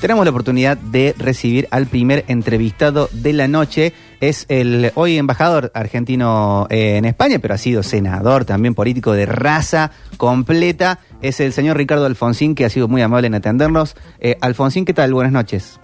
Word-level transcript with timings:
tenemos 0.00 0.24
la 0.24 0.30
oportunidad 0.30 0.76
de 0.76 1.14
recibir 1.18 1.68
al 1.70 1.86
primer 1.86 2.24
entrevistado 2.28 3.08
de 3.12 3.32
la 3.32 3.48
noche. 3.48 3.92
Es 4.20 4.46
el 4.48 4.92
hoy 4.94 5.18
embajador 5.18 5.70
argentino 5.74 6.66
eh, 6.70 6.96
en 6.96 7.04
España, 7.04 7.38
pero 7.40 7.54
ha 7.54 7.58
sido 7.58 7.82
senador 7.82 8.44
también 8.44 8.74
político 8.74 9.12
de 9.12 9.26
raza 9.26 9.90
completa. 10.16 10.98
Es 11.22 11.40
el 11.40 11.52
señor 11.52 11.76
Ricardo 11.76 12.06
Alfonsín, 12.06 12.54
que 12.54 12.64
ha 12.64 12.70
sido 12.70 12.88
muy 12.88 13.02
amable 13.02 13.26
en 13.26 13.34
atendernos. 13.34 13.96
Eh, 14.20 14.36
Alfonsín, 14.40 14.84
¿qué 14.84 14.94
tal? 14.94 15.12
Buenas 15.12 15.32
noches. 15.32 15.80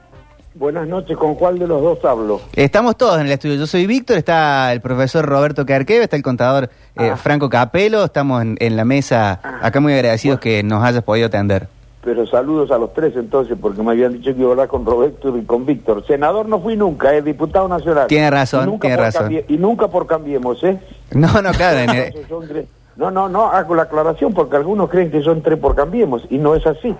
Buenas 0.54 0.86
noches, 0.86 1.16
¿con 1.16 1.34
cuál 1.34 1.58
de 1.58 1.66
los 1.66 1.80
dos 1.80 2.04
hablo? 2.04 2.42
Estamos 2.54 2.98
todos 2.98 3.18
en 3.18 3.24
el 3.26 3.32
estudio. 3.32 3.54
Yo 3.56 3.66
soy 3.66 3.86
Víctor, 3.86 4.18
está 4.18 4.70
el 4.74 4.82
profesor 4.82 5.24
Roberto 5.24 5.64
Carqueve, 5.64 6.04
está 6.04 6.16
el 6.16 6.22
contador 6.22 6.64
eh, 6.96 7.10
Ah. 7.10 7.16
Franco 7.16 7.48
Capelo. 7.48 8.04
Estamos 8.04 8.42
en, 8.42 8.56
en 8.60 8.76
la 8.76 8.84
mesa, 8.84 9.40
acá 9.62 9.80
muy 9.80 9.94
agradecidos 9.94 10.40
que 10.40 10.62
nos 10.62 10.84
hayas 10.84 11.02
podido 11.04 11.28
atender. 11.28 11.68
Pero 12.04 12.26
saludos 12.26 12.70
a 12.72 12.78
los 12.78 12.92
tres 12.94 13.14
entonces, 13.14 13.56
porque 13.60 13.80
me 13.82 13.92
habían 13.92 14.12
dicho 14.14 14.34
que 14.34 14.40
iba 14.40 14.48
a 14.48 14.52
hablar 14.52 14.68
con 14.68 14.84
Roberto 14.84 15.36
y 15.36 15.42
con 15.44 15.64
Víctor. 15.64 16.04
Senador 16.04 16.48
no 16.48 16.60
fui 16.60 16.76
nunca, 16.76 17.14
es 17.14 17.24
diputado 17.24 17.68
nacional. 17.68 18.08
Tiene 18.08 18.28
razón, 18.30 18.64
Y 18.64 18.70
nunca 18.72 18.88
tiene 18.88 18.96
razón. 19.02 19.22
Cambie- 19.28 19.44
y 19.48 19.56
nunca 19.56 19.86
por 19.88 20.06
Cambiemos, 20.08 20.62
¿eh? 20.64 20.80
No, 21.12 21.28
no, 21.40 21.52
claro. 21.52 21.78
Entonces 21.78 22.26
son 22.28 22.48
tres- 22.48 22.66
No, 22.96 23.10
no, 23.12 23.28
no, 23.28 23.46
hago 23.50 23.74
la 23.76 23.82
aclaración 23.82 24.34
porque 24.34 24.56
algunos 24.56 24.90
creen 24.90 25.10
que 25.12 25.22
son 25.22 25.42
tres 25.42 25.58
por 25.60 25.76
Cambiemos 25.76 26.26
y 26.28 26.38
no 26.38 26.54
es 26.56 26.66
así. 26.66 26.94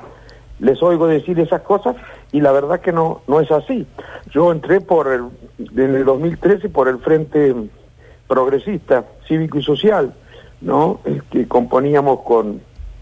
Les 0.61 0.81
oigo 0.83 1.09
decir 1.09 1.41
esas 1.41 1.63
cosas 1.63 1.97
y 2.31 2.41
la 2.41 2.53
verdad 2.53 2.81
que 2.81 2.93
no 2.93 3.23
no 3.27 3.41
es 3.41 3.51
así. 3.51 3.85
Yo 4.31 4.53
entré 4.53 4.81
por 4.81 5.09
el, 5.09 5.23
en 5.77 5.95
el 5.97 6.05
2013 6.05 6.69
por 6.69 6.87
el 6.87 6.99
Frente 6.99 7.53
Progresista, 8.29 9.05
Cívico 9.27 9.59
y 9.59 9.63
Social, 9.65 10.15
¿no? 10.61 11.01
Que 11.31 11.49
componíamos 11.49 12.21
con 12.21 12.61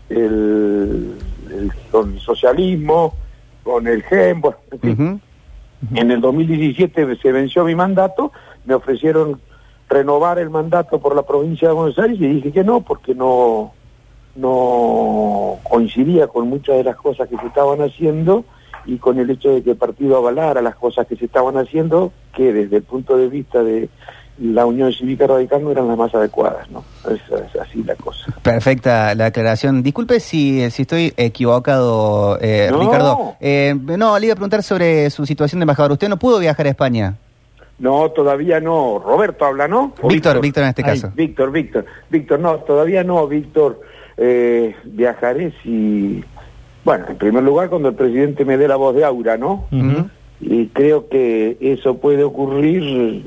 el, 0.08 1.12
el- 1.50 1.72
con 1.90 2.14
el 2.14 2.20
socialismo, 2.20 3.14
con 3.62 3.86
el 3.86 4.02
GEM, 4.02 4.40
bueno, 4.40 4.56
en 4.72 4.80
fin. 4.80 4.90
Ujú. 4.92 5.98
En 5.98 6.10
el 6.10 6.20
2017 6.20 7.16
se 7.16 7.32
venció 7.32 7.64
mi 7.64 7.74
mandato, 7.74 8.32
me 8.64 8.74
ofrecieron 8.74 9.40
renovar 9.88 10.38
el 10.38 10.50
mandato 10.50 11.00
por 11.00 11.16
la 11.16 11.22
provincia 11.22 11.68
de 11.68 11.74
Buenos 11.74 11.98
Aires 11.98 12.20
y 12.20 12.26
dije 12.26 12.52
que 12.52 12.62
no, 12.64 12.82
porque 12.82 13.14
no, 13.14 13.72
no 14.36 15.58
coincidía 15.62 16.26
con 16.28 16.48
muchas 16.48 16.76
de 16.76 16.84
las 16.84 16.96
cosas 16.96 17.28
que 17.28 17.36
se 17.36 17.46
estaban 17.46 17.80
haciendo 17.80 18.44
y 18.86 18.96
con 18.98 19.18
el 19.18 19.30
hecho 19.30 19.50
de 19.52 19.62
que 19.62 19.72
el 19.72 19.76
partido 19.76 20.16
avalara 20.16 20.62
las 20.62 20.76
cosas 20.76 21.06
que 21.06 21.16
se 21.16 21.26
estaban 21.26 21.56
haciendo, 21.56 22.12
que 22.34 22.52
desde 22.52 22.76
el 22.78 22.82
punto 22.82 23.16
de 23.16 23.28
vista 23.28 23.62
de 23.62 23.88
la 24.40 24.64
Unión 24.64 24.90
Cívica 24.92 25.26
Radical 25.26 25.62
no 25.62 25.70
eran 25.70 25.86
las 25.86 25.98
más 25.98 26.14
adecuadas, 26.14 26.70
¿no? 26.70 26.82
Es, 27.10 27.20
es 27.30 27.60
así 27.60 27.82
la 27.84 27.94
cosa. 27.94 28.32
Perfecta 28.42 29.14
la 29.14 29.26
aclaración. 29.26 29.82
Disculpe 29.82 30.18
si, 30.18 30.70
si 30.70 30.82
estoy 30.82 31.12
equivocado, 31.16 32.38
eh, 32.40 32.68
No. 32.70 32.80
Ricardo. 32.80 33.36
Eh, 33.38 33.74
no, 33.78 34.18
le 34.18 34.26
iba 34.26 34.32
a 34.32 34.36
preguntar 34.36 34.62
sobre 34.62 35.10
su 35.10 35.26
situación 35.26 35.60
de 35.60 35.64
embajador. 35.64 35.92
¿Usted 35.92 36.08
no 36.08 36.18
pudo 36.18 36.38
viajar 36.38 36.66
a 36.66 36.70
España? 36.70 37.16
No, 37.78 38.10
todavía 38.10 38.60
no. 38.60 38.98
Roberto 38.98 39.44
habla, 39.44 39.68
¿no? 39.68 39.92
¿O 40.00 40.08
Víctor, 40.08 40.40
Víctor 40.40 40.62
en 40.64 40.68
este 40.70 40.82
Ay, 40.84 41.00
caso. 41.00 41.12
Víctor, 41.14 41.50
Víctor. 41.52 41.84
Víctor, 42.08 42.40
no, 42.40 42.56
todavía 42.60 43.04
no, 43.04 43.26
Víctor. 43.26 43.80
Eh, 44.16 44.74
viajaré 44.84 45.52
si... 45.62 46.24
Bueno, 46.84 47.06
en 47.08 47.16
primer 47.16 47.42
lugar 47.42 47.68
cuando 47.68 47.90
el 47.90 47.94
presidente 47.94 48.44
me 48.46 48.56
dé 48.56 48.66
la 48.66 48.76
voz 48.76 48.94
de 48.94 49.04
aura, 49.04 49.36
¿no? 49.36 49.66
Ujú. 49.70 50.08
Y 50.40 50.66
creo 50.68 51.08
que 51.08 51.56
eso 51.60 51.96
puede 51.98 52.24
ocurrir 52.24 53.22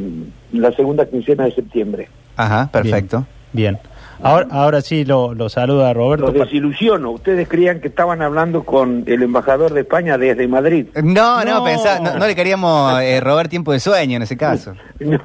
la 0.51 0.71
segunda 0.71 1.05
quincena 1.05 1.45
de 1.45 1.51
septiembre. 1.51 2.09
Ajá, 2.37 2.69
perfecto. 2.71 3.25
Bien. 3.51 3.77
Ahora, 4.21 4.47
ahora 4.51 4.81
sí 4.81 5.03
lo, 5.05 5.33
lo 5.33 5.49
saluda 5.49 5.93
Roberto. 5.93 6.25
Los 6.27 6.33
desilusiono. 6.33 7.11
Ustedes 7.11 7.47
creían 7.47 7.81
que 7.81 7.89
estaban 7.89 8.21
hablando 8.21 8.63
con 8.63 9.03
el 9.05 9.21
embajador 9.21 9.73
de 9.73 9.81
España 9.81 10.17
desde 10.17 10.47
Madrid. 10.47 10.87
No, 11.03 11.43
no, 11.43 11.59
No. 11.59 11.65
pensá- 11.65 11.99
no, 12.01 12.17
no 12.17 12.25
le 12.25 12.33
queríamos 12.35 13.01
eh, 13.01 13.19
robar 13.19 13.47
tiempo 13.49 13.73
de 13.73 13.79
sueño 13.79 14.15
en 14.17 14.23
ese 14.23 14.37
caso. 14.37 14.73
No, 14.99 15.19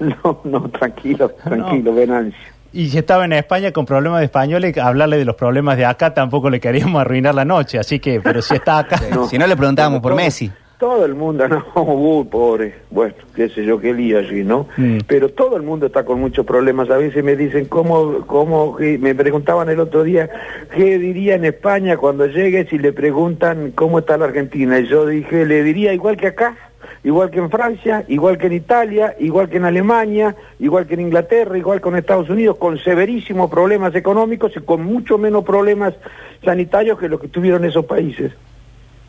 no, 0.00 0.40
no, 0.44 0.68
tranquilo, 0.70 1.28
tranquilo, 1.30 1.94
Venancio. 1.94 2.38
Y 2.72 2.88
si 2.88 2.98
estaba 2.98 3.24
en 3.24 3.32
España 3.32 3.72
con 3.72 3.86
problemas 3.86 4.18
de 4.18 4.24
español, 4.26 4.64
y 4.64 4.78
hablarle 4.78 5.16
de 5.18 5.24
los 5.24 5.36
problemas 5.36 5.76
de 5.78 5.86
acá 5.86 6.12
tampoco 6.12 6.50
le 6.50 6.60
queríamos 6.60 7.00
arruinar 7.00 7.34
la 7.34 7.44
noche. 7.44 7.78
Así 7.78 8.00
que, 8.00 8.20
pero 8.20 8.42
si 8.42 8.54
está 8.56 8.80
acá. 8.80 9.00
No. 9.14 9.28
Si 9.28 9.38
no 9.38 9.46
le 9.46 9.56
preguntábamos 9.56 10.00
por 10.00 10.12
Todo- 10.12 10.20
Messi. 10.22 10.50
Todo 10.78 11.06
el 11.06 11.14
mundo, 11.14 11.48
no, 11.48 11.64
uy, 11.74 12.24
pobre, 12.24 12.74
bueno, 12.90 13.14
qué 13.34 13.48
sé 13.48 13.64
yo, 13.64 13.80
qué 13.80 13.94
lío 13.94 14.18
allí, 14.18 14.44
¿no? 14.44 14.68
Mm. 14.76 14.98
Pero 15.06 15.30
todo 15.30 15.56
el 15.56 15.62
mundo 15.62 15.86
está 15.86 16.04
con 16.04 16.20
muchos 16.20 16.44
problemas. 16.44 16.90
A 16.90 16.98
veces 16.98 17.24
me 17.24 17.34
dicen, 17.34 17.64
¿cómo, 17.64 18.26
cómo, 18.26 18.76
me 18.78 19.14
preguntaban 19.14 19.70
el 19.70 19.80
otro 19.80 20.04
día, 20.04 20.28
¿qué 20.74 20.98
diría 20.98 21.36
en 21.36 21.46
España 21.46 21.96
cuando 21.96 22.26
llegue 22.26 22.66
si 22.66 22.78
le 22.78 22.92
preguntan 22.92 23.72
cómo 23.74 24.00
está 24.00 24.18
la 24.18 24.26
Argentina? 24.26 24.78
Y 24.78 24.86
yo 24.86 25.06
dije, 25.06 25.46
le 25.46 25.62
diría 25.62 25.94
igual 25.94 26.18
que 26.18 26.26
acá, 26.26 26.56
igual 27.04 27.30
que 27.30 27.38
en 27.38 27.50
Francia, 27.50 28.04
igual 28.08 28.36
que 28.36 28.48
en 28.48 28.52
Italia, 28.52 29.16
igual 29.18 29.48
que 29.48 29.56
en 29.56 29.64
Alemania, 29.64 30.36
igual 30.58 30.86
que 30.86 30.94
en 30.94 31.00
Inglaterra, 31.00 31.56
igual 31.56 31.80
con 31.80 31.96
Estados 31.96 32.28
Unidos, 32.28 32.58
con 32.58 32.76
severísimos 32.78 33.50
problemas 33.50 33.94
económicos 33.94 34.52
y 34.54 34.60
con 34.60 34.82
mucho 34.84 35.16
menos 35.16 35.42
problemas 35.42 35.94
sanitarios 36.44 36.98
que 36.98 37.08
los 37.08 37.18
que 37.18 37.28
tuvieron 37.28 37.64
esos 37.64 37.86
países. 37.86 38.32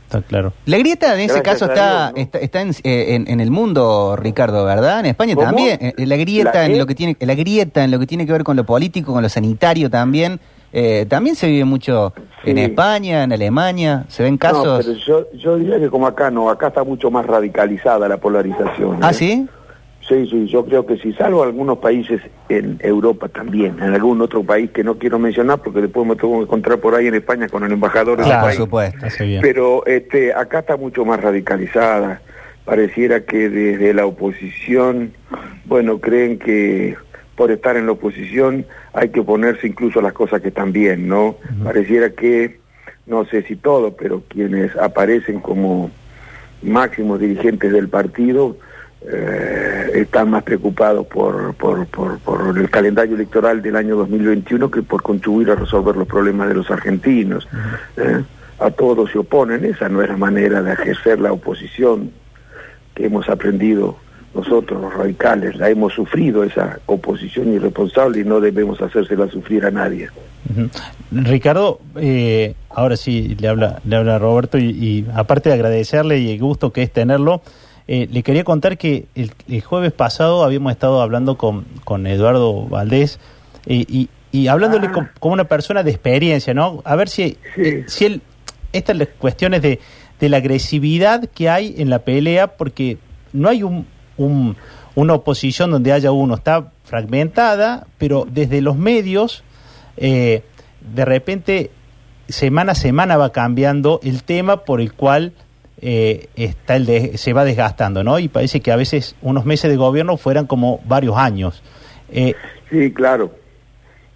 Está 0.07 0.21
claro. 0.21 0.53
La 0.65 0.77
grieta 0.77 1.13
en 1.13 1.19
ese 1.19 1.41
Gracias 1.41 1.43
caso 1.59 1.65
está, 1.65 2.11
Dios, 2.11 2.13
¿no? 2.15 2.21
está, 2.21 2.39
está 2.39 2.61
en, 2.61 2.69
eh, 2.83 3.15
en- 3.15 3.27
en 3.29 3.39
el 3.41 3.51
mundo, 3.51 4.15
Ricardo, 4.15 4.63
¿verdad? 4.63 5.01
En 5.01 5.07
España 5.07 5.35
¿Cómo? 5.35 5.47
también. 5.47 5.77
Eh, 5.81 5.93
La 6.05 6.15
grieta 6.15 6.53
¿La 6.53 6.65
en 6.65 6.71
qué? 6.73 6.77
lo 6.77 6.85
que 6.85 6.95
tiene, 6.95 7.17
la 7.19 7.35
grieta 7.35 7.83
en 7.83 7.91
lo 7.91 7.99
que 7.99 8.07
tiene 8.07 8.25
que 8.25 8.31
ver 8.31 8.43
con 8.45 8.55
lo 8.55 8.63
político, 8.65 9.11
con 9.13 9.21
lo 9.21 9.29
sanitario 9.29 9.89
también. 9.89 10.39
eh, 10.73 11.05
también 11.09 11.35
se 11.35 11.47
vive 11.47 11.63
mucho 11.65 12.13
en. 12.43 12.57
España, 12.57 13.23
en 13.23 13.31
Alemania. 13.33 14.05
Se 14.09 14.21
ven 14.23 14.33
No, 14.33 14.37
casos. 14.39 14.85
pero 14.85 14.97
yo, 14.99 15.27
yo 15.37 15.55
diría 15.57 15.79
que 15.79 15.89
como 15.89 16.07
acá 16.07 16.29
no, 16.29 16.49
acá 16.49 16.67
está 16.67 16.83
mucho 16.83 17.09
más 17.09 17.25
radicalizada 17.25 18.07
la 18.07 18.17
polarización. 18.17 18.99
¿Ah, 19.01 19.11
¿eh? 19.11 19.13
sí? 19.13 19.47
Sí, 20.07 20.25
sí, 20.29 20.47
yo 20.47 20.63
creo 20.65 20.85
que 20.85 20.97
sí, 20.97 21.11
salvo 21.13 21.43
algunos 21.43 21.79
países 21.79 22.21
en 22.47 22.79
Europa 22.81 23.27
también, 23.27 23.75
en 23.81 23.93
algún 23.93 24.21
otro 24.21 24.41
país 24.41 24.71
que 24.71 24.81
no 24.81 24.97
quiero 24.97 25.19
mencionar 25.19 25.59
porque 25.61 25.81
después 25.81 26.07
me 26.07 26.15
tengo 26.15 26.37
que 26.37 26.43
encontrar 26.43 26.79
por 26.79 26.95
ahí 26.95 27.07
en 27.07 27.15
España 27.15 27.49
con 27.49 27.63
el 27.65 27.73
embajador 27.73 28.15
de 28.17 28.23
ese 28.23 28.29
Claro, 28.31 28.41
por 28.41 28.47
país. 28.49 28.57
supuesto. 28.57 29.23
Bien. 29.25 29.41
Pero 29.41 29.85
este, 29.85 30.33
acá 30.33 30.59
está 30.59 30.77
mucho 30.77 31.03
más 31.03 31.19
radicalizada. 31.19 32.21
Pareciera 32.63 33.25
que 33.25 33.49
desde 33.49 33.93
la 33.93 34.05
oposición, 34.05 35.11
bueno, 35.65 35.99
creen 35.99 36.39
que 36.39 36.95
por 37.35 37.51
estar 37.51 37.75
en 37.75 37.85
la 37.85 37.91
oposición 37.91 38.65
hay 38.93 39.09
que 39.09 39.19
oponerse 39.19 39.67
incluso 39.67 39.99
a 39.99 40.03
las 40.03 40.13
cosas 40.13 40.41
que 40.41 40.47
están 40.49 40.71
bien, 40.71 41.07
¿no? 41.07 41.35
Pareciera 41.63 42.09
que, 42.11 42.59
no 43.05 43.25
sé 43.25 43.43
si 43.43 43.57
todo, 43.57 43.95
pero 43.95 44.23
quienes 44.29 44.75
aparecen 44.77 45.41
como 45.41 45.91
máximos 46.61 47.19
dirigentes 47.19 47.71
del 47.71 47.89
partido 47.89 48.57
eh, 49.01 49.91
están 49.93 50.31
más 50.31 50.43
preocupados 50.43 51.05
por, 51.07 51.53
por, 51.55 51.85
por, 51.87 52.19
por 52.19 52.57
el 52.57 52.69
calendario 52.69 53.15
electoral 53.15 53.61
del 53.61 53.75
año 53.75 53.95
2021 53.95 54.71
que 54.71 54.81
por 54.81 55.03
contribuir 55.03 55.51
a 55.51 55.55
resolver 55.55 55.95
los 55.95 56.07
problemas 56.07 56.47
de 56.47 56.55
los 56.55 56.69
argentinos. 56.71 57.47
¿eh? 57.95 58.23
A 58.59 58.71
todos 58.71 59.11
se 59.11 59.19
oponen, 59.19 59.63
esa 59.65 59.87
no 59.87 60.01
es 60.01 60.09
la 60.09 60.17
manera 60.17 60.63
de 60.63 60.73
ejercer 60.73 61.19
la 61.21 61.31
oposición 61.31 62.11
que 62.95 63.05
hemos 63.05 63.29
aprendido 63.29 63.97
nosotros 64.33 64.81
los 64.81 64.93
radicales, 64.93 65.55
la 65.55 65.69
hemos 65.69 65.93
sufrido 65.93 66.43
esa 66.43 66.79
oposición 66.85 67.53
irresponsable 67.53 68.21
y 68.21 68.23
no 68.23 68.39
debemos 68.39 68.79
hacérsela 68.81 69.27
sufrir 69.29 69.65
a 69.65 69.71
nadie. 69.71 70.09
Ricardo, 71.11 71.79
eh, 71.95 72.55
ahora 72.69 72.97
sí 72.97 73.35
le 73.39 73.47
habla, 73.47 73.81
le 73.85 73.95
habla 73.95 74.19
Roberto 74.19 74.57
y, 74.57 74.69
y 74.69 75.05
aparte 75.13 75.49
de 75.49 75.55
agradecerle 75.55 76.19
y 76.19 76.33
el 76.33 76.39
gusto 76.39 76.71
que 76.71 76.83
es 76.83 76.91
tenerlo, 76.91 77.41
eh, 77.87 78.07
le 78.11 78.23
quería 78.23 78.43
contar 78.43 78.77
que 78.77 79.05
el, 79.15 79.31
el 79.47 79.61
jueves 79.61 79.91
pasado 79.93 80.43
habíamos 80.43 80.71
estado 80.71 81.01
hablando 81.01 81.37
con, 81.37 81.65
con 81.83 82.05
Eduardo 82.07 82.63
Valdés 82.67 83.19
eh, 83.65 83.85
y, 83.87 84.09
y 84.31 84.47
hablándole 84.47 84.87
Ah. 84.87 84.91
com- 84.91 85.07
como 85.19 85.33
una 85.33 85.45
persona 85.45 85.83
de 85.83 85.91
experiencia, 85.91 86.53
¿no? 86.53 86.81
A 86.85 86.95
ver 86.95 87.09
si, 87.09 87.37
Sí. 87.55 87.61
eh, 87.61 87.83
si 87.87 88.05
él, 88.05 88.21
estas 88.73 88.97
cuestiones 89.17 89.61
de, 89.61 89.79
de 90.19 90.29
la 90.29 90.37
agresividad 90.37 91.25
que 91.29 91.49
hay 91.49 91.75
en 91.77 91.89
la 91.89 91.99
pelea, 91.99 92.57
porque 92.57 92.97
no 93.33 93.49
hay 93.49 93.63
un, 93.63 93.85
un- 94.17 94.57
una 94.95 95.13
oposición 95.13 95.71
donde 95.71 95.93
haya 95.93 96.11
uno, 96.11 96.35
está 96.35 96.71
fragmentada, 96.83 97.87
pero 97.97 98.25
desde 98.29 98.61
los 98.61 98.75
medios 98.77 99.43
eh, 99.97 100.43
de 100.93 101.05
repente 101.05 101.71
semana 102.27 102.73
a 102.73 102.75
semana 102.75 103.15
va 103.17 103.31
cambiando 103.31 103.99
el 104.03 104.23
tema 104.23 104.65
por 104.65 104.81
el 104.81 104.93
cual 104.93 105.33
eh, 105.81 106.27
está 106.35 106.75
el 106.75 106.85
de- 106.85 107.17
se 107.17 107.33
va 107.33 107.45
desgastando, 107.45 108.03
¿no? 108.03 108.17
Y 108.19 108.27
parece 108.27 108.61
que 108.61 108.71
a 108.71 108.75
veces 108.75 109.15
unos 109.21 109.45
meses 109.45 109.69
de 109.69 109.77
gobierno 109.77 110.17
fueran 110.17 110.47
como 110.47 110.79
varios 110.85 111.15
años. 111.17 111.61
Eh, 112.09 112.33
Sí, 112.69 112.91
claro. 112.91 113.31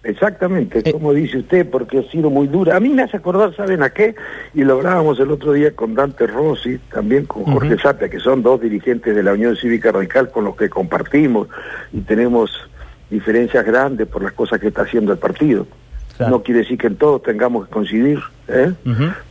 Exactamente, 0.04 0.80
Eh. 0.84 0.92
como 0.92 1.12
dice 1.14 1.38
usted, 1.38 1.70
porque 1.70 1.98
ha 2.00 2.02
sido 2.10 2.28
muy 2.28 2.48
dura. 2.48 2.76
A 2.76 2.80
mí 2.80 2.88
me 2.88 3.02
hace 3.02 3.16
acordar, 3.18 3.54
¿saben 3.54 3.82
a 3.84 3.90
qué? 3.90 4.16
Y 4.52 4.62
lo 4.64 4.74
hablábamos 4.74 5.20
el 5.20 5.30
otro 5.30 5.52
día 5.52 5.76
con 5.76 5.94
Dante 5.94 6.26
Rossi, 6.26 6.78
también 6.92 7.24
con 7.26 7.44
Jorge 7.44 7.74
Ujú. 7.74 7.82
Sapia, 7.82 8.08
que 8.08 8.18
son 8.18 8.42
dos 8.42 8.60
dirigentes 8.60 9.14
de 9.14 9.22
la 9.22 9.32
Unión 9.32 9.54
Cívica 9.56 9.92
Radical 9.92 10.30
con 10.32 10.44
los 10.44 10.56
que 10.56 10.68
compartimos 10.68 11.46
y 11.92 12.00
tenemos 12.00 12.50
diferencias 13.10 13.64
grandes 13.64 14.08
por 14.08 14.22
las 14.24 14.32
cosas 14.32 14.58
que 14.60 14.68
está 14.68 14.82
haciendo 14.82 15.12
el 15.12 15.18
partido. 15.18 15.68
Claro. 16.16 16.32
No 16.32 16.42
quiere 16.42 16.60
decir 16.60 16.78
que 16.78 16.88
en 16.88 16.96
todos 16.96 17.22
tengamos 17.22 17.66
que 17.68 17.72
coincidir, 17.72 18.18
¿eh? 18.48 18.72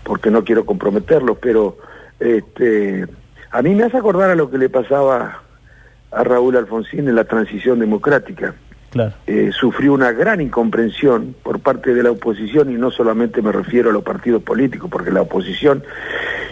Porque 0.03 0.31
no 0.31 0.43
quiero 0.45 0.65
comprometerlos, 0.65 1.37
pero 1.41 1.77
este, 2.21 3.07
a 3.51 3.61
mí 3.61 3.75
me 3.75 3.83
hace 3.83 3.97
acordar 3.97 4.29
a 4.29 4.35
lo 4.35 4.49
que 4.49 4.57
le 4.57 4.69
pasaba 4.69 5.41
a 6.11 6.23
Raúl 6.23 6.55
Alfonsín 6.55 7.07
en 7.07 7.15
la 7.15 7.25
transición 7.25 7.79
democrática. 7.79 8.53
Claro. 8.91 9.13
Eh, 9.25 9.51
sufrió 9.57 9.93
una 9.93 10.11
gran 10.11 10.41
incomprensión 10.41 11.33
por 11.43 11.61
parte 11.61 11.93
de 11.93 12.03
la 12.03 12.11
oposición 12.11 12.71
y 12.71 12.75
no 12.75 12.91
solamente 12.91 13.41
me 13.41 13.51
refiero 13.51 13.89
a 13.89 13.93
los 13.93 14.03
partidos 14.03 14.43
políticos, 14.43 14.89
porque 14.91 15.11
la 15.11 15.21
oposición 15.21 15.83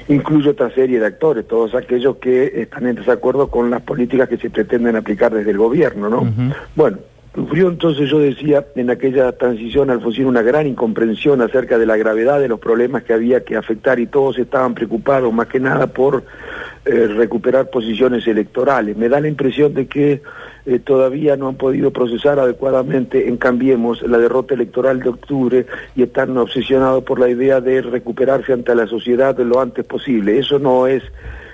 incluye 0.07 0.49
otra 0.49 0.73
serie 0.73 0.99
de 0.99 1.05
actores, 1.05 1.47
todos 1.47 1.75
aquellos 1.75 2.15
que 2.17 2.61
están 2.61 2.87
en 2.87 2.95
desacuerdo 2.95 3.49
con 3.49 3.69
las 3.69 3.81
políticas 3.81 4.29
que 4.29 4.37
se 4.37 4.49
pretenden 4.49 4.95
aplicar 4.95 5.33
desde 5.33 5.51
el 5.51 5.57
gobierno, 5.57 6.09
¿no? 6.09 6.55
Bueno, 6.75 6.97
sufrió 7.39 7.69
entonces, 7.69 8.09
yo 8.09 8.19
decía, 8.19 8.65
en 8.75 8.89
aquella 8.89 9.31
transición 9.31 9.89
Alfonsín 9.89 10.25
una 10.25 10.41
gran 10.41 10.67
incomprensión 10.67 11.41
acerca 11.41 11.77
de 11.77 11.85
la 11.85 11.95
gravedad 11.95 12.37
de 12.37 12.49
los 12.49 12.59
problemas 12.59 13.03
que 13.03 13.13
había 13.13 13.45
que 13.45 13.55
afectar 13.55 13.97
y 14.01 14.07
todos 14.07 14.37
estaban 14.37 14.73
preocupados 14.73 15.31
más 15.31 15.47
que 15.47 15.61
nada 15.61 15.87
por 15.87 16.25
eh, 16.83 17.07
recuperar 17.07 17.69
posiciones 17.69 18.27
electorales. 18.27 18.97
Me 18.97 19.07
da 19.07 19.21
la 19.21 19.29
impresión 19.29 19.73
de 19.73 19.87
que 19.87 20.21
eh, 20.65 20.79
todavía 20.79 21.37
no 21.37 21.47
han 21.47 21.55
podido 21.55 21.91
procesar 21.91 22.39
adecuadamente 22.39 23.29
en 23.29 23.37
Cambiemos 23.37 24.01
la 24.01 24.17
derrota 24.17 24.53
electoral 24.53 24.99
de 24.99 25.07
octubre 25.07 25.65
y 25.95 26.03
están 26.03 26.37
obsesionados 26.37 27.05
por 27.05 27.21
la 27.21 27.29
idea 27.29 27.61
de 27.61 27.81
recuperarse 27.81 28.51
ante 28.51 28.75
la 28.75 28.85
sociedad 28.85 29.37
lo 29.37 29.61
antes 29.61 29.85
posible. 29.85 30.39
Eso 30.39 30.59
no 30.59 30.87
es 30.87 31.03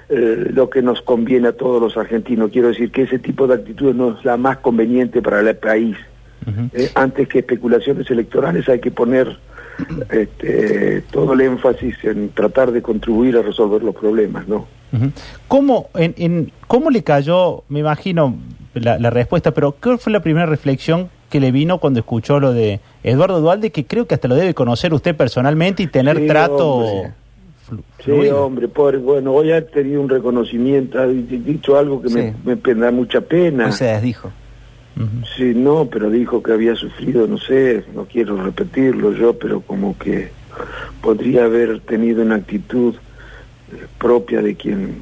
eh, 0.09 0.51
lo 0.53 0.69
que 0.69 0.81
nos 0.81 1.01
conviene 1.01 1.47
a 1.49 1.53
todos 1.53 1.81
los 1.81 1.97
argentinos. 1.97 2.51
Quiero 2.51 2.67
decir 2.69 2.91
que 2.91 3.03
ese 3.03 3.19
tipo 3.19 3.47
de 3.47 3.55
actitud 3.55 3.93
no 3.95 4.17
es 4.17 4.25
la 4.25 4.37
más 4.37 4.57
conveniente 4.57 5.21
para 5.21 5.39
el 5.41 5.55
país. 5.55 5.97
Eh, 6.73 6.91
antes 6.93 7.27
que 7.27 7.39
especulaciones 7.39 8.09
electorales 8.11 8.69
hay 8.69 8.79
que 8.79 8.91
poner 8.91 9.37
este, 10.11 11.01
todo 11.11 11.33
el 11.33 11.41
énfasis 11.41 11.95
en 12.03 12.29
tratar 12.29 12.71
de 12.71 12.81
contribuir 12.81 13.37
a 13.37 13.41
resolver 13.41 13.83
los 13.83 13.95
problemas, 13.95 14.47
¿no? 14.47 14.67
¿Cómo, 15.47 15.89
en, 15.95 16.13
en- 16.17 16.51
¿Cómo 16.67 16.89
le 16.89 17.03
cayó, 17.03 17.63
me 17.67 17.79
imagino, 17.79 18.35
la, 18.73 18.97
la 18.97 19.09
respuesta, 19.09 19.51
pero 19.51 19.75
qué 19.81 19.97
fue 19.97 20.11
la 20.13 20.21
primera 20.21 20.45
reflexión 20.45 21.09
que 21.29 21.39
le 21.41 21.51
vino 21.51 21.79
cuando 21.79 21.99
escuchó 21.99 22.39
lo 22.39 22.53
de 22.53 22.79
Eduardo 23.03 23.41
Dualde, 23.41 23.71
que 23.71 23.85
creo 23.85 24.05
que 24.07 24.15
hasta 24.15 24.27
lo 24.27 24.35
debe 24.35 24.53
conocer 24.53 24.93
usted 24.93 25.15
personalmente 25.15 25.83
y 25.83 25.87
tener 25.87 26.19
Sí, 26.19 26.27
trato 26.27 26.67
hombre. 26.75 27.11
Flu- 27.67 27.83
Sí, 27.97 28.03
fluido? 28.03 28.45
hombre, 28.45 28.67
pobre, 28.67 28.97
bueno, 28.97 29.33
hoy 29.33 29.51
ha 29.51 29.65
tenido 29.65 30.01
un 30.01 30.09
reconocimiento, 30.09 30.99
ha 30.99 31.07
di- 31.07 31.21
dicho 31.37 31.77
algo 31.77 32.01
que 32.01 32.09
me, 32.09 32.31
Sí. 32.31 32.37
me 32.45 32.57
pe- 32.57 32.75
da 32.75 32.91
mucha 32.91 33.21
pena. 33.21 33.65
Hoy 33.67 33.71
se 33.71 33.85
desdijo. 33.85 34.31
Ujú. 34.97 35.25
Sí, 35.35 35.53
no, 35.55 35.87
pero 35.91 36.09
dijo 36.09 36.41
que 36.41 36.53
había 36.53 36.75
sufrido, 36.75 37.27
no 37.27 37.37
sé, 37.37 37.83
no 37.93 38.05
quiero 38.05 38.41
repetirlo 38.41 39.11
yo, 39.13 39.37
pero 39.37 39.59
como 39.61 39.97
que 39.97 40.29
podría 41.01 41.45
haber 41.45 41.81
tenido 41.81 42.21
una 42.21 42.35
actitud 42.35 42.95
eh, 43.73 43.87
propia 43.97 44.41
de 44.41 44.55
quien 44.55 45.01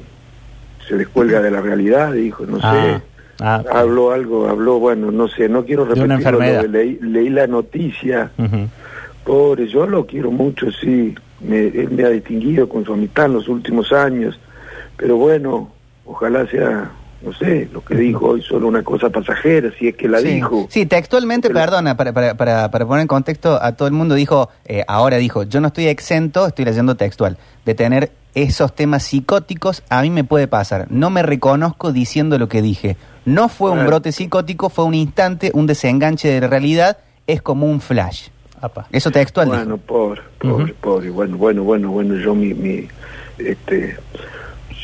se 0.88 0.96
descuelga 0.96 1.40
de 1.42 1.50
la 1.50 1.60
realidad, 1.60 2.12
dijo, 2.12 2.44
no 2.46 2.58
Ah, 2.62 3.00
sé. 3.38 3.44
ah, 3.44 3.62
Habló 3.72 4.10
algo, 4.12 4.48
habló, 4.48 4.78
bueno, 4.80 5.10
no 5.12 5.28
sé, 5.28 5.48
no 5.48 5.64
quiero 5.64 5.84
De 5.84 6.00
una 6.02 6.16
repetirlo, 6.16 6.62
leí, 6.68 6.98
leí 7.00 7.28
la 7.28 7.46
noticia, 7.46 8.30
ujú. 8.38 8.68
pobre, 9.24 9.66
yo 9.68 9.86
lo 9.86 10.06
quiero 10.06 10.30
mucho, 10.30 10.70
sí, 10.72 11.14
me, 11.46 11.66
él 11.68 11.90
me 11.90 12.04
ha 12.04 12.08
distinguido 12.10 12.68
con 12.68 12.84
su 12.84 12.92
amistad 12.92 13.26
en 13.26 13.34
los 13.34 13.48
últimos 13.48 13.92
años, 13.92 14.38
pero 14.96 15.16
bueno, 15.16 15.70
ojalá 16.06 16.46
sea, 16.46 16.90
no 17.22 17.32
sé, 17.32 17.68
lo 17.72 17.82
que 17.84 17.94
dijo 17.94 18.26
hoy 18.26 18.42
solo 18.42 18.68
una 18.68 18.82
cosa 18.82 19.08
pasajera, 19.10 19.70
si 19.78 19.88
es 19.88 19.96
que 19.96 20.08
la 20.08 20.18
sí. 20.20 20.28
dijo. 20.28 20.66
Sí, 20.68 20.86
textualmente, 20.86 21.48
Pero- 21.48 21.60
perdona, 21.60 21.96
para, 21.96 22.12
para, 22.12 22.34
para, 22.34 22.70
para 22.70 22.86
poner 22.86 23.02
en 23.02 23.08
contexto 23.08 23.58
a 23.62 23.72
todo 23.72 23.88
el 23.88 23.94
mundo, 23.94 24.14
dijo, 24.14 24.50
eh, 24.66 24.84
ahora 24.88 25.16
dijo, 25.16 25.42
yo 25.44 25.60
no 25.60 25.68
estoy 25.68 25.86
exento, 25.86 26.46
estoy 26.46 26.64
leyendo 26.64 26.96
textual, 26.96 27.38
de 27.64 27.74
tener 27.74 28.12
esos 28.34 28.74
temas 28.74 29.04
psicóticos, 29.04 29.82
a 29.88 30.02
mí 30.02 30.10
me 30.10 30.24
puede 30.24 30.48
pasar. 30.48 30.86
No 30.90 31.08
me 31.08 31.22
reconozco 31.22 31.92
diciendo 31.92 32.36
lo 32.36 32.48
que 32.48 32.62
dije. 32.62 32.96
No 33.24 33.48
fue 33.48 33.70
un 33.70 33.86
brote 33.86 34.10
psicótico, 34.12 34.68
fue 34.70 34.84
un 34.84 34.94
instante, 34.94 35.50
un 35.54 35.66
desenganche 35.66 36.28
de 36.28 36.40
la 36.40 36.48
realidad, 36.48 36.98
es 37.26 37.40
como 37.40 37.66
un 37.66 37.80
flash. 37.80 38.28
Apa. 38.64 38.86
Eso 38.92 39.10
textual 39.10 39.46
dijo. 39.50 39.58
Bueno, 39.58 39.76
pobre, 39.78 40.22
pobre, 40.38 40.64
Ujú. 40.64 40.74
pobre. 40.80 41.10
Bueno, 41.10 41.36
bueno, 41.36 41.62
bueno, 41.64 41.90
bueno, 41.90 42.14
yo 42.16 42.34
mi, 42.34 42.54
mi, 42.54 42.88
este, 43.38 43.96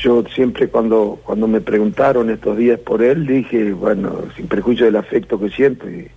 yo 0.02 0.22
siempre 0.34 0.68
cuando, 0.68 1.18
cuando 1.24 1.46
me 1.48 1.60
preguntaron 1.60 2.30
estos 2.30 2.56
días 2.56 2.78
por 2.78 3.02
él, 3.02 3.26
dije, 3.26 3.72
bueno, 3.72 4.24
sin 4.36 4.46
perjuicio 4.48 4.84
del 4.86 4.96
afecto 4.96 5.38
que 5.40 5.48
siento 5.50 5.88
y, 5.90 6.08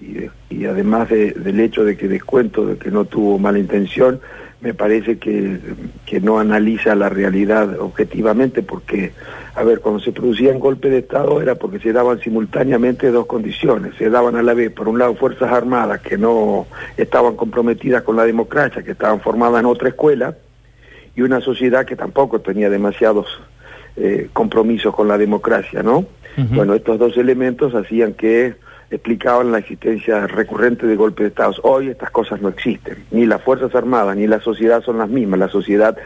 y, 0.00 0.30
y 0.50 0.64
además 0.66 1.08
de- 1.08 1.32
del 1.32 1.60
hecho 1.60 1.84
de 1.84 1.96
que 1.96 2.08
descuento 2.08 2.64
de 2.66 2.76
que 2.76 2.90
no 2.90 3.04
tuvo 3.04 3.38
mala 3.38 3.58
intención, 3.58 4.20
me 4.60 4.74
parece 4.74 5.18
que, 5.18 5.58
que 6.04 6.20
no 6.20 6.38
analiza 6.38 6.94
la 6.94 7.08
realidad 7.08 7.78
objetivamente 7.80 8.62
porque, 8.62 9.12
a 9.54 9.64
ver, 9.64 9.80
cuando 9.80 10.00
se 10.00 10.12
producían 10.12 10.58
golpes 10.58 10.90
de 10.90 10.98
Estado 10.98 11.40
era 11.40 11.54
porque 11.54 11.78
se 11.78 11.92
daban 11.92 12.20
simultáneamente 12.20 13.10
dos 13.10 13.26
condiciones. 13.26 13.94
Se 13.96 14.10
daban 14.10 14.36
a 14.36 14.42
la 14.42 14.52
vez, 14.52 14.70
por 14.70 14.88
un 14.88 14.98
lado, 14.98 15.14
Fuerzas 15.14 15.50
Armadas 15.50 16.00
que 16.00 16.18
no 16.18 16.66
estaban 16.96 17.36
comprometidas 17.36 18.02
con 18.02 18.16
la 18.16 18.24
democracia, 18.24 18.82
que 18.82 18.92
estaban 18.92 19.20
formadas 19.20 19.60
en 19.60 19.66
otra 19.66 19.88
escuela, 19.88 20.36
y 21.16 21.22
una 21.22 21.40
sociedad 21.40 21.86
que 21.86 21.96
tampoco 21.96 22.40
tenía 22.40 22.70
demasiados 22.70 23.26
eh, 23.96 24.28
compromisos 24.32 24.94
con 24.94 25.08
la 25.08 25.18
democracia, 25.18 25.82
¿no? 25.82 26.06
Bueno, 26.36 26.72
estos 26.74 26.98
dos 26.98 27.18
elementos 27.18 27.74
hacían 27.74 28.14
que 28.14 28.54
explicaban 28.90 29.52
la 29.52 29.58
existencia 29.58 30.26
recurrente 30.26 30.86
de 30.86 30.96
golpes 30.96 31.24
de 31.24 31.28
Estado. 31.28 31.54
Hoy 31.62 31.88
estas 31.88 32.10
cosas 32.10 32.40
no 32.40 32.48
existen. 32.48 33.04
Ni 33.10 33.24
las 33.24 33.42
Fuerzas 33.42 33.74
Armadas 33.74 34.16
ni 34.16 34.26
la 34.26 34.40
sociedad 34.40 34.82
son 34.82 34.98
las 34.98 35.08
mismas. 35.08 35.38
La 35.38 35.48
sociedad 35.48 35.96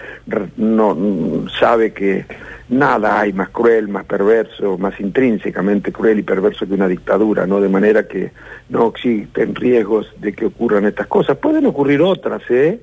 no 0.56 0.94
mm, 0.94 1.48
sabe 1.48 1.92
que 1.92 2.26
nada 2.68 3.20
hay 3.20 3.32
más 3.32 3.48
cruel, 3.50 3.88
más 3.88 4.04
perverso, 4.04 4.76
más 4.76 4.98
intrínsecamente 5.00 5.92
cruel 5.92 6.18
y 6.18 6.22
perverso 6.22 6.66
que 6.66 6.74
una 6.74 6.88
dictadura, 6.88 7.46
¿no? 7.46 7.60
De 7.60 7.68
manera 7.68 8.06
que 8.06 8.32
no 8.68 8.88
existen 8.88 9.54
riesgos 9.54 10.12
de 10.18 10.32
que 10.32 10.46
ocurran 10.46 10.84
estas 10.84 11.06
cosas. 11.06 11.38
Pueden 11.38 11.66
ocurrir 11.66 12.02
otras, 12.02 12.42
¿eh? 12.50 12.78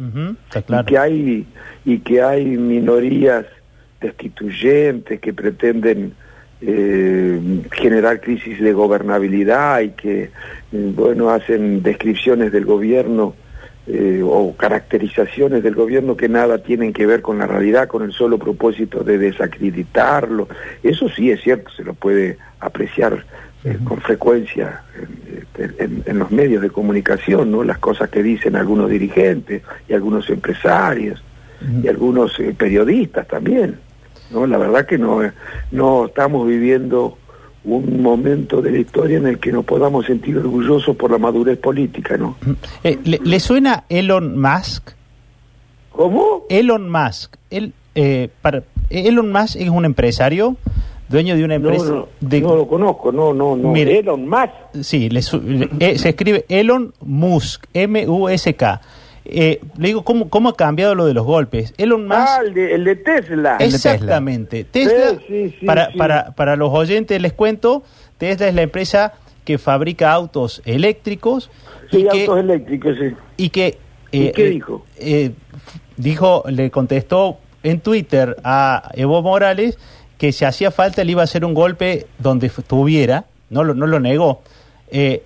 Está 0.53 0.81
y 0.81 0.85
que 0.85 0.97
hay 0.97 1.47
y 1.85 1.99
que 1.99 2.21
hay 2.21 2.45
minorías 2.45 3.45
destituyentes 3.99 5.19
que 5.19 5.33
pretenden 5.33 6.15
eh, 6.61 7.39
generar 7.71 8.21
crisis 8.21 8.59
de 8.61 8.73
gobernabilidad 8.73 9.81
y 9.81 9.89
que 9.89 10.23
eh, 10.23 10.29
bueno 10.71 11.29
hacen 11.31 11.81
descripciones 11.83 12.51
del 12.51 12.65
gobierno 12.65 13.33
eh, 13.87 14.21
o 14.23 14.55
caracterizaciones 14.55 15.63
del 15.63 15.73
gobierno 15.75 16.15
que 16.15 16.29
nada 16.29 16.59
tienen 16.59 16.93
que 16.93 17.05
ver 17.07 17.21
con 17.21 17.39
la 17.39 17.47
realidad 17.47 17.87
con 17.87 18.03
el 18.03 18.11
solo 18.13 18.37
propósito 18.37 19.03
de 19.03 19.17
desacreditarlo. 19.17 20.47
Eso 20.83 21.09
sí 21.09 21.31
es 21.31 21.41
cierto 21.41 21.71
se 21.71 21.83
lo 21.83 21.93
puede 21.95 22.37
apreciar 22.59 23.25
eh, 23.63 23.77
con 23.83 23.99
frecuencia 24.01 24.81
en, 25.57 25.73
en- 25.79 26.03
en 26.05 26.19
los 26.19 26.31
medios 26.31 26.61
de 26.61 26.69
comunicación 26.69 27.51
no 27.51 27.63
las 27.63 27.79
cosas 27.79 28.09
que 28.09 28.21
dicen 28.23 28.55
algunos 28.55 28.89
dirigentes 28.89 29.61
y 29.89 29.93
algunos 29.93 30.29
empresarios 30.29 31.23
y 31.83 31.87
algunos 31.87 32.39
eh, 32.39 32.55
periodistas 32.57 33.27
también. 33.27 33.77
¿No? 34.31 34.45
La 34.47 34.57
verdad 34.57 34.85
que 34.85 34.97
no, 34.97 35.23
eh, 35.23 35.31
no 35.71 36.05
estamos 36.07 36.47
viviendo 36.47 37.17
un 37.63 38.01
momento 38.01 38.61
de 38.61 38.71
la 38.71 38.77
historia 38.79 39.17
en 39.17 39.27
el 39.27 39.39
que 39.39 39.51
nos 39.51 39.65
podamos 39.65 40.05
sentir 40.07 40.37
orgullosos 40.37 40.95
por 40.95 41.11
la 41.11 41.17
madurez 41.19 41.57
política, 41.59 42.17
¿no? 42.17 42.35
Eh, 42.83 42.97
¿le, 43.03 43.19
le 43.23 43.39
suena 43.39 43.83
Elon 43.89 44.39
Musk? 44.39 44.91
¿Cómo? 45.91 46.43
Elon 46.49 46.89
Musk. 46.89 47.35
Él, 47.49 47.73
eh, 47.95 48.29
para, 48.41 48.63
Elon 48.89 49.31
Musk 49.31 49.57
es 49.57 49.69
un 49.69 49.85
empresario, 49.85 50.55
dueño 51.09 51.35
de 51.35 51.43
una 51.43 51.59
No, 51.59 51.65
empresa. 51.69 51.85
no, 51.91 52.07
de, 52.21 52.41
no 52.41 52.55
lo 52.55 52.67
conozco, 52.67 53.11
no, 53.11 53.33
no, 53.33 53.55
no. 53.55 53.71
Mire. 53.71 53.99
Elon 53.99 54.27
Musk. 54.27 54.49
Sí, 54.81 55.09
le- 55.09 55.19
eh, 55.19 55.97
se 55.99 56.09
escribe 56.09 56.45
Elon 56.49 56.93
Musk, 57.01 57.65
M-U-S-K. 57.73 58.81
Eh, 59.25 59.61
le 59.77 59.87
digo, 59.89 60.03
¿cómo, 60.03 60.29
¿cómo 60.29 60.49
ha 60.49 60.55
cambiado 60.55 60.95
lo 60.95 61.05
de 61.05 61.13
los 61.13 61.25
golpes? 61.25 61.73
Elon 61.77 62.07
Musk. 62.07 62.17
Ah, 62.19 62.39
el 62.43 62.53
de, 62.53 62.73
el 62.75 62.83
de 62.83 62.95
Tesla. 62.95 63.57
Exactamente. 63.59 64.63
Tesla, 64.63 65.19
Sí, 65.19 65.25
sí, 65.27 65.55
sí, 65.59 65.65
para, 65.65 65.91
sí. 65.91 65.97
Para, 65.97 66.31
para 66.31 66.55
los 66.55 66.71
oyentes 66.73 67.21
les 67.21 67.33
cuento, 67.33 67.83
Tesla 68.17 68.47
es 68.47 68.55
la 68.55 68.63
empresa 68.63 69.13
que 69.45 69.57
fabrica 69.57 70.11
autos 70.11 70.61
eléctricos 70.65 71.49
Sí, 71.91 71.99
y 71.99 72.07
que, 72.07 72.21
autos 72.21 72.39
eléctricos, 72.39 72.97
sí. 72.99 73.15
y 73.37 73.49
que 73.49 73.77
¿Y 74.11 74.29
qué 74.31 74.45
dijo? 74.49 74.85
eh, 74.97 75.31
dijo, 75.97 76.43
le 76.49 76.69
contestó 76.71 77.37
en 77.63 77.79
Twitter 77.79 78.37
a 78.43 78.89
Evo 78.95 79.21
Morales 79.21 79.77
que 80.17 80.31
si 80.31 80.45
hacía 80.45 80.71
falta 80.71 81.03
le 81.03 81.11
iba 81.13 81.21
a 81.21 81.23
hacer 81.25 81.45
un 81.45 81.53
golpe 81.53 82.07
donde 82.19 82.47
estuviera, 82.47 83.25
no 83.49 83.63
lo, 83.63 83.73
no 83.73 83.87
lo 83.87 83.99
negó, 83.99 84.41
eh, 84.91 85.23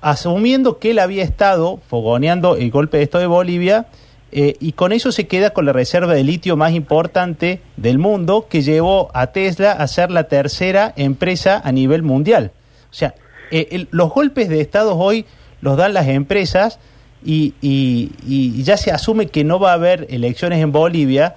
asumiendo 0.00 0.78
que 0.78 0.90
él 0.90 0.98
había 0.98 1.24
estado 1.24 1.80
fogoneando 1.88 2.56
el 2.56 2.70
golpe 2.70 2.98
de 2.98 3.04
Estado 3.04 3.22
de 3.22 3.28
Bolivia 3.28 3.86
eh, 4.30 4.56
y 4.60 4.72
con 4.72 4.92
eso 4.92 5.10
se 5.10 5.26
queda 5.26 5.50
con 5.50 5.64
la 5.64 5.72
reserva 5.72 6.14
de 6.14 6.22
litio 6.22 6.56
más 6.56 6.72
importante 6.72 7.60
del 7.76 7.98
mundo 7.98 8.46
que 8.48 8.62
llevó 8.62 9.10
a 9.14 9.28
Tesla 9.28 9.72
a 9.72 9.86
ser 9.86 10.10
la 10.10 10.24
tercera 10.24 10.92
empresa 10.96 11.60
a 11.64 11.72
nivel 11.72 12.02
mundial. 12.02 12.52
O 12.90 12.94
sea, 12.94 13.14
eh, 13.50 13.86
los 13.90 14.10
golpes 14.10 14.48
de 14.48 14.60
Estado 14.60 14.96
hoy 14.96 15.24
los 15.62 15.76
dan 15.76 15.94
las 15.94 16.08
empresas 16.08 16.78
y, 17.24 17.54
y, 17.62 18.12
y 18.26 18.62
ya 18.62 18.76
se 18.76 18.92
asume 18.92 19.26
que 19.26 19.44
no 19.44 19.58
va 19.58 19.70
a 19.70 19.74
haber 19.74 20.06
elecciones 20.10 20.62
en 20.62 20.72
Bolivia 20.72 21.36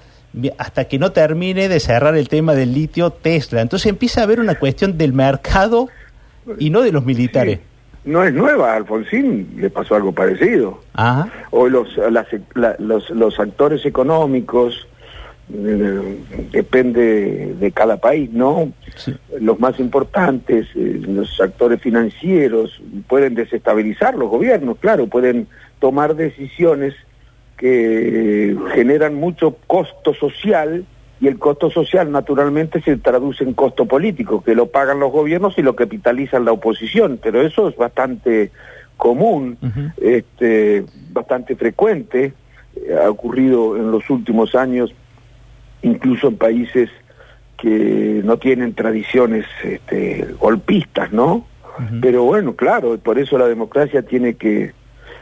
hasta 0.58 0.86
que 0.86 1.00
no 1.00 1.12
termine 1.12 1.68
de 1.68 1.80
cerrar 1.80 2.16
el 2.16 2.30
tema 2.30 2.54
del 2.54 2.74
litio 2.74 3.12
Tesla. 3.12 3.62
Entonces 3.62 3.88
empieza 3.88 4.22
a 4.22 4.24
haber 4.24 4.40
una 4.40 4.56
cuestión 4.56 4.98
del 4.98 5.14
mercado 5.14 5.90
y 6.60 6.70
no 6.70 6.82
de 6.82 6.92
los 6.92 7.06
militares. 7.06 7.60
No 8.04 8.24
es 8.24 8.34
nueva, 8.34 8.74
a 8.74 8.78
Alfonsín 8.78 9.54
le 9.58 9.70
pasó 9.70 9.96
algo 9.96 10.12
parecido. 10.12 10.80
Ajá. 10.94 11.30
Hoy 11.52 11.70
los, 11.70 11.96
las, 11.98 12.28
la, 12.56 12.76
los, 12.80 13.10
los 13.12 13.40
actores 13.40 13.86
económicos, 13.86 14.88
eh, 15.54 16.18
depende 16.52 17.56
de 17.60 17.72
cada 17.72 17.98
país, 17.98 18.32
¿no? 18.32 18.72
Sí. 18.96 19.14
Los 19.40 19.60
más 19.60 19.80
importantes, 19.80 20.68
eh, 20.76 21.02
los 21.06 21.40
actores 21.42 21.82
financieros, 21.82 22.82
pueden 23.08 23.36
desestabilizar 23.36 24.16
los 24.16 24.30
gobiernos, 24.30 24.78
claro, 24.80 25.08
pueden 25.08 25.48
tomar 25.80 26.16
decisiones 26.16 26.96
que 27.58 28.58
generan 28.74 29.16
mucho 29.16 29.58
costo 29.68 30.16
social 30.16 30.86
y 31.22 31.28
el 31.28 31.38
costo 31.38 31.70
social 31.70 32.12
naturalmente 32.12 32.82
se 32.82 32.98
traduce 32.98 33.44
en 33.44 33.54
costo 33.54 33.86
político, 33.86 34.44
que 34.44 34.56
lo 34.56 34.66
pagan 34.66 35.00
los 35.00 35.12
gobiernos 35.12 35.56
y 35.58 35.62
lo 35.62 35.76
capitalizan 35.76 36.46
la 36.46 36.52
oposición, 36.52 37.20
pero 37.22 37.44
eso 37.44 37.70
es 37.70 37.78
bastante 37.78 38.50
común, 38.98 39.56
uh 39.62 39.66
-huh. 39.68 39.94
este, 40.02 40.84
bastante 41.12 41.56
frecuente, 41.56 42.34
eh, 42.76 42.96
ha 43.00 43.08
ocurrido 43.08 43.78
en 43.78 43.92
los 43.92 44.10
últimos 44.10 44.56
años, 44.56 44.96
incluso 45.84 46.30
en 46.30 46.38
países 46.38 46.90
que 47.56 48.22
no 48.24 48.38
tienen 48.38 48.74
tradiciones 48.74 49.46
este, 49.64 50.26
golpistas, 50.40 51.14
¿no? 51.14 51.36
Uh 51.36 51.82
-huh. 51.82 52.00
Pero 52.02 52.24
bueno, 52.24 52.56
claro, 52.56 52.98
por 52.98 53.20
eso 53.20 53.38
la 53.38 53.48
democracia 53.48 54.02
tiene 54.02 54.34
que... 54.34 54.74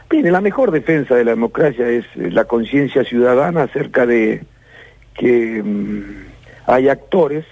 Bien, 0.08 0.32
la 0.32 0.40
mejor 0.40 0.70
defensa 0.70 1.14
de 1.14 1.24
la 1.24 1.32
democracia 1.32 1.86
es 1.88 2.04
la 2.16 2.44
conciencia 2.46 3.04
ciudadana 3.04 3.64
acerca 3.64 4.06
de 4.06 4.42
que 5.14 5.60
um, 5.60 6.02
hay 6.66 6.88
actores 6.88 7.44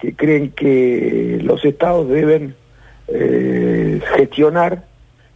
que 0.00 0.14
creen 0.14 0.50
que 0.50 1.40
los 1.42 1.64
estados 1.64 2.08
deben 2.08 2.54
eh, 3.08 4.00
gestionar 4.16 4.84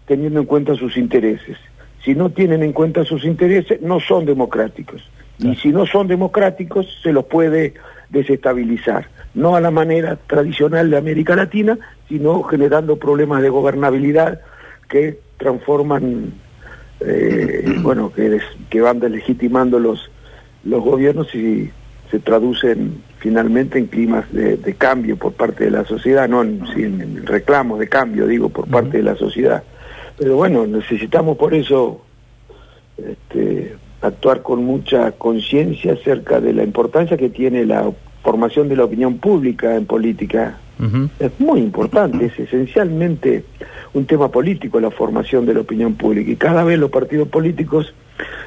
teniendo 0.06 0.40
en 0.40 0.46
cuenta 0.46 0.74
sus 0.74 0.96
intereses. 0.96 1.56
Si 2.04 2.14
no 2.14 2.30
tienen 2.30 2.62
en 2.62 2.72
cuenta 2.72 3.04
sus 3.04 3.24
intereses, 3.24 3.80
no 3.80 4.00
son 4.00 4.26
democráticos. 4.26 5.08
Y 5.38 5.54
si 5.56 5.68
no 5.68 5.86
son 5.86 6.08
democráticos, 6.08 6.86
se 7.02 7.12
los 7.12 7.26
puede 7.26 7.74
desestabilizar. 8.10 9.08
No 9.34 9.56
a 9.56 9.60
la 9.60 9.70
manera 9.70 10.16
tradicional 10.26 10.90
de 10.90 10.96
América 10.96 11.36
Latina, 11.36 11.78
sino 12.08 12.42
generando 12.44 12.96
problemas 12.96 13.42
de 13.42 13.50
gobernabilidad 13.50 14.40
que 14.88 15.18
transforman, 15.36 16.32
eh, 17.00 17.74
bueno, 17.82 18.12
que, 18.12 18.30
des, 18.30 18.42
que 18.70 18.80
van 18.80 19.00
delegitimando 19.00 19.78
los, 19.78 20.10
los 20.66 20.82
gobiernos 20.82 21.34
y 21.34 21.70
se 22.10 22.18
traducen 22.18 23.02
finalmente 23.18 23.78
en 23.78 23.86
climas 23.86 24.30
de, 24.32 24.56
de 24.56 24.74
cambio 24.74 25.16
por 25.16 25.32
parte 25.32 25.64
de 25.64 25.70
la 25.70 25.84
sociedad, 25.84 26.28
no 26.28 26.42
en, 26.42 26.62
en 26.76 27.26
reclamos 27.26 27.78
de 27.78 27.88
cambio, 27.88 28.26
digo, 28.26 28.48
por 28.48 28.68
parte 28.68 28.98
de 28.98 29.02
la 29.02 29.16
sociedad. 29.16 29.62
Pero 30.18 30.36
bueno, 30.36 30.66
necesitamos 30.66 31.36
por 31.36 31.52
eso 31.54 32.00
este, 32.96 33.74
actuar 34.00 34.42
con 34.42 34.64
mucha 34.64 35.12
conciencia 35.12 35.94
acerca 35.94 36.40
de 36.40 36.52
la 36.52 36.62
importancia 36.62 37.16
que 37.16 37.28
tiene 37.28 37.66
la 37.66 37.90
formación 38.22 38.68
de 38.68 38.76
la 38.76 38.84
opinión 38.84 39.18
pública 39.18 39.76
en 39.76 39.86
política. 39.86 40.58
Uh 40.78 40.84
-huh. 40.84 41.08
Es 41.18 41.32
muy 41.38 41.60
importante, 41.60 42.26
es 42.26 42.38
esencialmente 42.38 43.44
un 43.94 44.04
tema 44.04 44.30
político 44.30 44.78
la 44.78 44.90
formación 44.90 45.46
de 45.46 45.54
la 45.54 45.60
opinión 45.60 45.94
pública 45.94 46.30
y 46.30 46.36
cada 46.36 46.64
vez 46.64 46.78
los 46.78 46.90
partidos 46.90 47.28
políticos, 47.28 47.94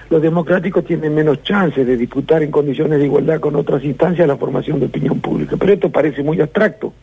los 0.09 0.21
democráticos 0.21 0.85
tienen 0.85 1.13
menos 1.13 1.43
chances 1.43 1.85
de 1.85 1.97
disputar 1.97 2.41
en 2.43 2.51
condiciones 2.51 2.99
de 2.99 3.05
igualdad 3.05 3.39
con 3.39 3.55
otras 3.55 3.83
instancias 3.83 4.27
la 4.27 4.37
formación 4.37 4.79
de 4.79 4.87
opinión 4.87 5.19
pública. 5.19 5.55
Pero 5.57 5.73
esto 5.73 5.89
parece 5.89 6.23
muy 6.23 6.41
abstracto 6.41 6.93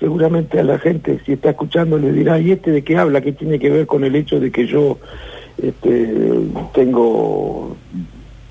seguramente 0.00 0.58
a 0.58 0.64
la 0.64 0.78
gente, 0.78 1.20
si 1.26 1.34
está 1.34 1.50
escuchando, 1.50 1.98
le 1.98 2.10
dirá, 2.10 2.40
¿y 2.40 2.52
este 2.52 2.72
de 2.72 2.82
qué 2.82 2.96
habla? 2.96 3.20
¿Qué 3.20 3.32
tiene 3.32 3.58
que 3.58 3.68
ver 3.68 3.86
con 3.86 4.02
el 4.02 4.16
hecho 4.16 4.40
de 4.40 4.50
que 4.50 4.66
yo 4.66 4.98
este, 5.62 6.32
tengo 6.72 7.76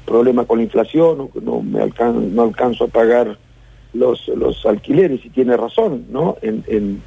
problemas 0.06 0.46
con 0.46 0.60
la 0.60 0.66
inflación 0.66 1.30
no, 1.42 1.62
me 1.62 1.82
alcan 1.82 2.36
no 2.36 2.44
alcanzo 2.44 2.86
a 2.86 2.88
pagar 2.88 3.40
los, 3.94 4.30
alquileres? 4.66 5.26
Y 5.26 5.32
tiene 5.32 5.58
razón, 5.58 6.06
¿no? 6.12 6.38
En, 6.44 6.64
en 6.68 7.02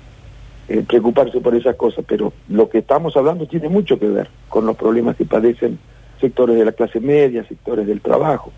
preocuparse 0.87 1.40
por 1.40 1.54
esas 1.54 1.76
cosas, 1.76 2.04
pero 2.06 2.32
lo 2.49 2.68
que 2.68 2.78
estamos 2.78 3.16
hablando 3.16 3.47
tiene 3.47 3.68
mucho 3.68 3.99
que 3.99 4.09
ver 4.09 4.28
con 4.49 4.66
los 4.66 4.76
problemas 4.76 5.16
que 5.16 5.25
padecen 5.25 5.78
sectores 6.23 6.57
de 6.57 6.64
la 6.64 6.73
clase 6.73 7.00
media, 7.00 7.47
sectores 7.47 7.87
del 7.87 8.00
trabajo. 8.00 8.50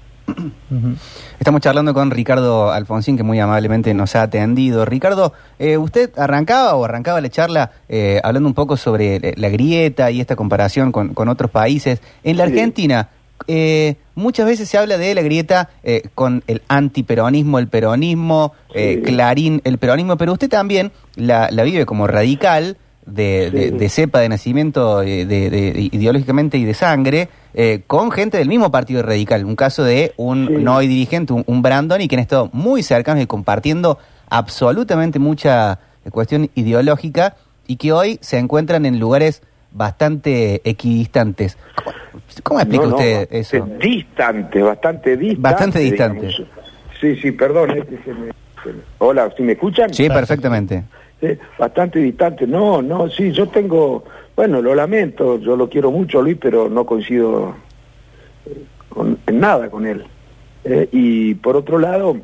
Estamos 1.38 1.61
charlando 1.61 1.92
con 1.92 2.11
Ricardo 2.11 2.71
Alfonsín, 2.71 3.16
que 3.16 3.23
muy 3.23 3.40
amablemente 3.40 3.92
nos 3.94 4.16
ha 4.16 4.23
atendido. 4.23 4.85
Ricardo, 4.85 5.33
eh, 5.59 5.76
usted 5.76 6.11
arrancaba 6.16 6.75
o 6.76 6.85
arrancaba 6.85 7.21
la 7.21 7.28
charla 7.28 7.73
eh, 7.88 8.21
hablando 8.23 8.49
un 8.49 8.54
poco 8.54 8.76
sobre 8.76 9.35
la 9.37 9.49
grieta 9.49 10.11
y 10.11 10.21
esta 10.21 10.37
comparación 10.37 10.92
con, 10.92 11.14
con 11.14 11.28
otros 11.28 11.50
países. 11.50 12.00
En 12.23 12.37
la 12.37 12.44
Argentina, 12.44 13.09
eh, 13.47 13.97
muchas 14.14 14.47
veces 14.47 14.68
se 14.68 14.78
habla 14.78 14.97
de 14.97 15.14
la 15.14 15.23
grieta 15.23 15.71
con 16.14 16.42
el 16.47 16.62
antiperonismo, 16.68 17.59
el 17.59 17.68
peronismo, 17.68 18.54
sí. 18.73 19.02
Clarín, 19.04 19.61
el 19.64 19.78
peronismo, 19.78 20.16
pero 20.16 20.33
usted 20.33 20.49
también 20.49 20.92
la, 21.16 21.49
la 21.50 21.62
vive 21.64 21.85
como 21.87 22.06
radical. 22.06 22.78
De, 23.06 23.50
sí. 23.50 23.56
de, 23.56 23.70
de, 23.73 23.88
cepa 23.90 24.20
de 24.20 24.30
nacimiento 24.30 25.00
de, 25.00 25.26
de, 25.26 25.90
ideológicamente 25.92 26.56
y 26.56 26.64
de 26.64 26.73
sangre 26.73 27.28
eh, 27.52 27.82
con 27.87 28.11
gente 28.11 28.38
del 28.38 28.49
mismo 28.49 28.70
partido 28.70 29.02
radical 29.02 29.44
un 29.44 29.56
caso 29.56 29.84
de 29.84 30.14
un 30.16 30.46
sí. 30.46 30.54
no 30.54 30.76
hoy 30.76 30.87
dirigente 30.87 31.34
un, 31.34 31.44
un, 31.46 31.61
Brandon 31.61 32.00
y 32.00 32.08
que 32.08 32.16
han 32.16 32.23
estado 32.23 32.49
muy 32.54 32.82
cercanos 32.82 33.23
y 33.23 33.26
compartiendo 33.26 33.99
absolutamente 34.30 35.18
mucha 35.18 35.80
cuestión 36.11 36.49
ideológica 36.54 37.37
y 37.66 37.76
que 37.76 37.92
hoy 37.92 38.18
se 38.23 38.38
encuentran 38.38 38.87
en 38.87 38.99
lugares 38.99 39.42
bastante 39.70 40.62
equidistantes 40.64 41.58
¿cómo, 41.75 41.96
cómo 42.42 42.61
explica 42.61 42.87
no, 42.87 42.96
usted 42.96 43.28
eso? 43.30 43.68
distante 43.80 44.62
bastante 44.62 45.16
distante 45.16 45.42
bastante 45.42 45.78
distante 45.80 46.26
digamos. 46.28 46.50
sí 47.00 47.16
sí 47.16 47.32
perdón 47.32 47.70
este 47.73 48.02
se 48.02 48.14
me, 48.14 48.32
se 48.62 48.73
me... 48.73 48.82
hola 48.99 49.30
¿sí 49.37 49.42
me 49.42 49.52
escuchan? 49.52 49.92
sí 49.92 50.08
perfectamente 50.08 50.84
bastante 51.59 51.99
distante. 51.99 52.47
No, 52.47 52.83
no, 52.83 53.09
sí, 53.09 53.33
yo 53.33 53.49
tengo, 53.49 54.04
bueno, 54.37 54.61
lo 54.61 54.75
lamento, 54.75 55.38
yo 55.38 55.57
lo 55.57 55.69
quiero 55.69 55.90
mucho, 55.90 56.23
Luis, 56.23 56.38
pero 56.40 56.69
no 56.69 56.85
coincido 56.85 57.54
con, 58.88 59.19
en 59.26 59.40
nada 59.40 59.71
con 59.71 59.87
él. 59.87 60.04
Eh, 60.64 60.88
y 60.93 61.35
por 61.35 61.57
otro 61.57 61.78
lado, 61.78 62.16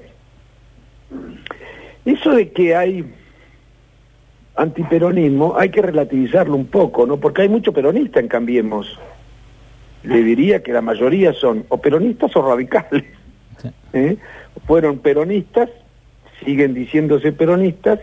eso 2.05 2.31
de 2.31 2.51
que 2.51 2.75
hay 2.75 3.05
antiperonismo 4.57 5.57
hay 5.57 5.71
que 5.71 5.83
relativizarlo 5.83 6.55
un 6.55 6.67
poco, 6.67 7.07
¿no? 7.07 7.19
Porque 7.19 7.43
hay 7.43 7.49
mucho 7.49 7.73
peronista 7.73 8.21
en 8.21 8.29
Cambiemos. 8.29 8.99
Le 10.03 10.23
diría 10.23 10.63
que 10.63 10.73
la 10.73 10.81
mayoría 10.81 11.33
son 11.33 11.65
o 11.69 11.79
peronistas 11.79 12.35
o 12.37 12.43
radicales. 12.43 13.05
¿Eh? 13.93 14.17
Fueron 14.67 14.99
peronistas, 14.99 15.69
siguen 16.45 16.75
diciéndose 16.75 17.33
peronistas, 17.33 18.01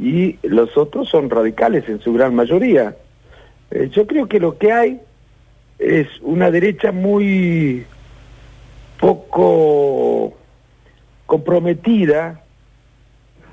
y 0.00 0.38
los 0.42 0.78
otros 0.78 1.10
son 1.10 1.28
radicales 1.28 1.86
en 1.88 2.00
su 2.00 2.14
gran 2.14 2.34
mayoría. 2.34 2.96
Eh, 3.70 3.90
yo 3.92 4.06
creo 4.06 4.26
que 4.26 4.40
lo 4.40 4.56
que 4.56 4.72
hay 4.72 5.00
es 5.78 6.08
una 6.22 6.50
derecha 6.50 6.90
muy 6.90 7.84
poco 8.98 10.32
comprometida 11.26 12.42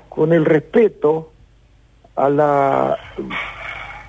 con 0.08 0.32
el 0.32 0.46
respeto 0.46 1.32
a 2.16 2.30
la 2.30 2.98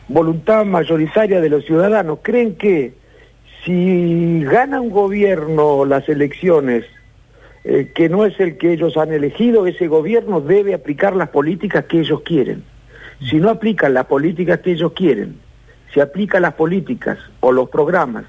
voluntad 0.08 0.64
mayoritaria 0.64 1.42
de 1.42 1.50
los 1.50 1.66
ciudadanos. 1.66 2.20
Creen 2.22 2.56
que 2.56 2.94
si 3.66 4.44
gana 4.46 4.80
un 4.80 4.92
gobierno 4.92 5.84
las 5.84 6.08
elecciones 6.08 6.86
eh, 7.64 7.92
que 7.94 8.10
no 8.10 8.26
es 8.26 8.40
el 8.40 8.58
que 8.58 8.74
ellos 8.74 8.96
han 8.98 9.12
elegido, 9.12 9.68
ese 9.68 9.88
gobierno 9.88 10.42
debe 10.42 10.74
aplicar 10.74 11.16
las 11.16 11.30
políticas 11.30 11.86
que 11.86 12.00
ellos 12.00 12.22
quieren. 12.22 12.64
Si 13.30 13.38
no 13.38 13.50
aplican 13.50 13.94
las 13.94 14.06
políticas 14.06 14.60
que 14.60 14.72
ellos 14.72 14.94
quieren, 14.94 15.38
si 15.94 16.00
aplica 16.00 16.40
las 16.40 16.54
políticas 16.54 17.18
o 17.42 17.52
los 17.52 17.70
programas 17.70 18.26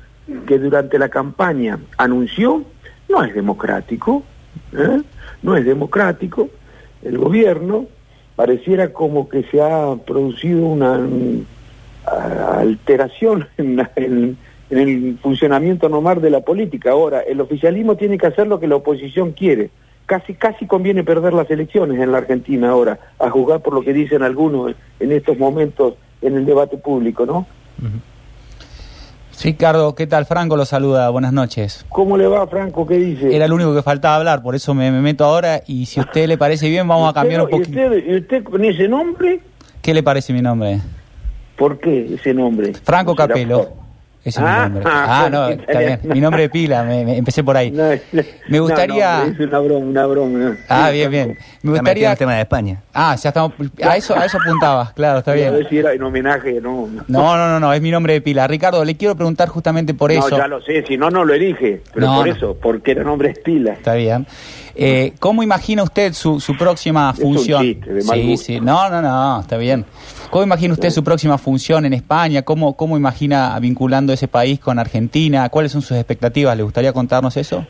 que 0.47 0.59
durante 0.59 0.99
la 0.99 1.09
campaña 1.09 1.79
anunció, 1.97 2.65
no 3.09 3.23
es 3.23 3.35
democrático, 3.35 4.23
¿eh? 4.73 5.03
no 5.43 5.57
es 5.57 5.65
democrático. 5.65 6.49
El 7.03 7.19
gobierno 7.19 7.87
pareciera 8.37 8.93
como 8.93 9.29
que 9.29 9.43
se 9.45 9.61
ha 9.61 9.95
producido 10.07 10.67
una 10.67 10.93
um, 10.93 11.45
alteración 12.57 13.47
en, 13.59 13.87
en 13.97 14.39
en 14.71 14.79
el 14.79 15.19
funcionamiento 15.23 15.89
normal 15.89 16.21
de 16.21 16.31
la 16.31 16.41
política. 16.41 16.93
Ahora, 16.93 17.21
el 17.21 17.41
oficialismo 17.41 17.97
tiene 17.97 18.17
que 18.19 18.27
hacer 18.29 18.47
lo 18.47 18.61
que 18.61 18.69
la 18.69 18.77
oposición 18.77 19.33
quiere. 19.33 19.71
Casi, 20.07 20.35
casi 20.35 20.67
conviene 20.67 21.05
perder 21.05 21.33
las 21.33 21.51
elecciones 21.51 22.01
en 22.01 22.11
la 22.13 22.19
Argentina 22.19 22.71
ahora, 22.71 22.99
a 23.19 23.31
juzgar 23.31 23.61
por 23.61 23.75
lo 23.75 23.83
que 23.83 23.93
dicen 23.93 24.23
algunos 24.23 24.75
en 24.99 25.13
estos 25.13 25.39
momentos 25.39 25.95
en 26.23 26.37
el 26.37 26.45
debate 26.47 26.77
público, 26.77 27.27
¿no? 27.27 27.47
Ricardo, 29.43 29.95
¿qué 29.95 30.07
tal? 30.07 30.27
Franco 30.27 30.57
lo 30.57 30.65
saluda, 30.65 31.09
buenas 31.11 31.33
noches. 31.33 31.87
¿Cómo 31.89 32.19
le 32.19 32.27
va, 32.27 32.47
Franco? 32.47 32.87
¿Qué 32.87 32.97
dice? 32.97 33.35
Era 33.35 33.47
el 33.47 33.53
único 33.53 33.75
que 33.75 33.83
faltaba 33.83 34.17
hablar, 34.17 34.43
por 34.43 34.55
eso 34.55 34.75
me, 34.75 34.91
me 34.91 35.01
meto 35.01 35.25
ahora 35.25 35.63
y 35.67 35.87
si 35.87 35.99
a 35.99 36.03
usted 36.03 36.27
le 36.29 36.37
parece 36.37 36.69
bien 36.69 36.87
vamos 36.87 37.09
a 37.09 37.15
cambiar 37.15 37.43
un 37.43 37.49
¿Y 37.49 37.53
poquito. 37.53 37.71
usted, 37.71 38.05
¿Y 38.07 38.17
usted 38.17 38.45
con 38.45 38.65
ese 38.65 38.87
nombre? 38.89 39.41
¿Qué 39.81 39.95
le 39.95 40.03
parece 40.03 40.33
mi 40.33 40.43
nombre? 40.43 40.81
¿Por 41.57 41.79
qué 41.79 42.15
ese 42.15 42.35
nombre? 42.35 42.75
Franco 42.85 43.13
¿Será 43.13 43.29
Capelo. 43.29 43.71
Ese 44.23 44.39
es 44.41 44.47
Ah, 44.47 44.69
mi 44.69 44.75
nombre. 44.75 44.83
ah, 44.87 45.25
Ah, 45.25 45.31
no, 45.31 45.47
qué 45.49 45.53
está 45.55 45.79
bien. 45.79 46.01
Mi 46.05 46.21
nombre 46.21 46.43
de 46.43 46.51
pila, 46.51 46.83
me, 46.85 47.05
me- 47.07 47.17
empecé 47.17 47.43
por 47.43 47.57
ahí. 47.57 47.71
No, 47.71 47.85
Me 48.13 48.25
no, 48.51 48.63
gustaría- 48.65 49.25
no, 49.25 49.33
es 49.33 49.41
una 49.41 49.59
broma, 49.61 49.87
una 49.87 50.07
broma. 50.07 50.57
Ah, 50.69 50.91
bien, 50.91 51.11
bien. 51.11 51.39
Me 51.63 51.71
gustaría... 51.73 52.13
el 52.13 52.19
tema 52.19 52.35
de 52.35 52.43
España. 52.43 52.83
Ah, 52.93 53.17
ya 53.17 53.29
estamos... 53.31 53.53
A 53.83 53.97
eso, 53.97 54.15
a 54.15 54.27
eso 54.27 54.37
apuntabas, 54.39 54.93
claro, 54.93 55.21
está 55.21 55.33
bien. 55.33 55.53
ver 55.55 55.67
si 55.71 55.79
era 55.79 55.95
en 55.95 56.03
homenaje, 56.03 56.61
no. 56.61 56.87
No, 57.09 57.37
no, 57.37 57.49
no, 57.49 57.59
no, 57.61 57.73
es 57.73 57.81
mi 57.81 57.91
nombre 57.91 58.13
de 58.13 58.21
pila. 58.21 58.47
Ricardo, 58.47 58.85
le 58.85 58.95
quiero 58.97 59.15
preguntar 59.17 59.49
justamente 59.49 59.95
por 59.95 60.13
eso. 60.13 60.29
No, 60.29 60.37
ya 60.37 60.47
lo 60.49 60.61
sé, 60.61 60.85
si 60.87 60.99
no, 60.99 61.09
no 61.09 61.25
lo 61.25 61.33
elige. 61.33 61.81
Pero 61.95 62.07
No, 62.07 62.17
por 62.19 62.29
eso, 62.29 62.57
porque 62.61 62.91
era 62.91 63.03
nombre 63.05 63.31
estila. 63.31 63.73
Está 63.73 63.95
bien. 63.95 64.27
Eh, 64.75 65.15
¿Cómo 65.19 65.43
imagina 65.43 65.83
usted 65.83 66.13
su, 66.13 66.41
su 66.41 66.57
próxima 66.57 67.13
Es 67.17 67.25
un 67.25 67.35
función? 67.35 67.63
chiste 67.63 67.93
de 67.93 68.05
mal 68.05 68.19
sí, 68.21 68.27
gusto. 68.29 68.47
sí. 68.47 68.61
No, 68.61 68.89
no, 68.91 69.01
no, 69.03 69.41
está 69.41 69.57
bien. 69.57 69.85
¿Cómo 70.31 70.45
imagina 70.45 70.75
usted 70.75 70.91
su 70.91 71.03
próxima 71.03 71.39
función 71.39 71.85
en 71.87 71.93
España? 71.93 72.43
¿Cómo, 72.43 72.77
¿Cómo 72.77 72.97
imagina 72.97 73.59
vinculando 73.59 74.13
ese 74.13 74.29
país 74.29 74.61
con 74.61 74.79
Argentina? 74.79 75.49
¿Cuáles 75.49 75.73
son 75.73 75.83
sus 75.83 75.97
expectativas? 75.97 76.57
¿Le 76.57 76.63
gustaría 76.63 76.93
contarnos 76.93 77.37
eso? 77.37 77.67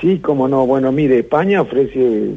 Sí, 0.00 0.18
cómo 0.20 0.48
no. 0.48 0.66
Bueno, 0.66 0.90
mire, 0.90 1.18
España 1.18 1.60
ofrece 1.60 2.30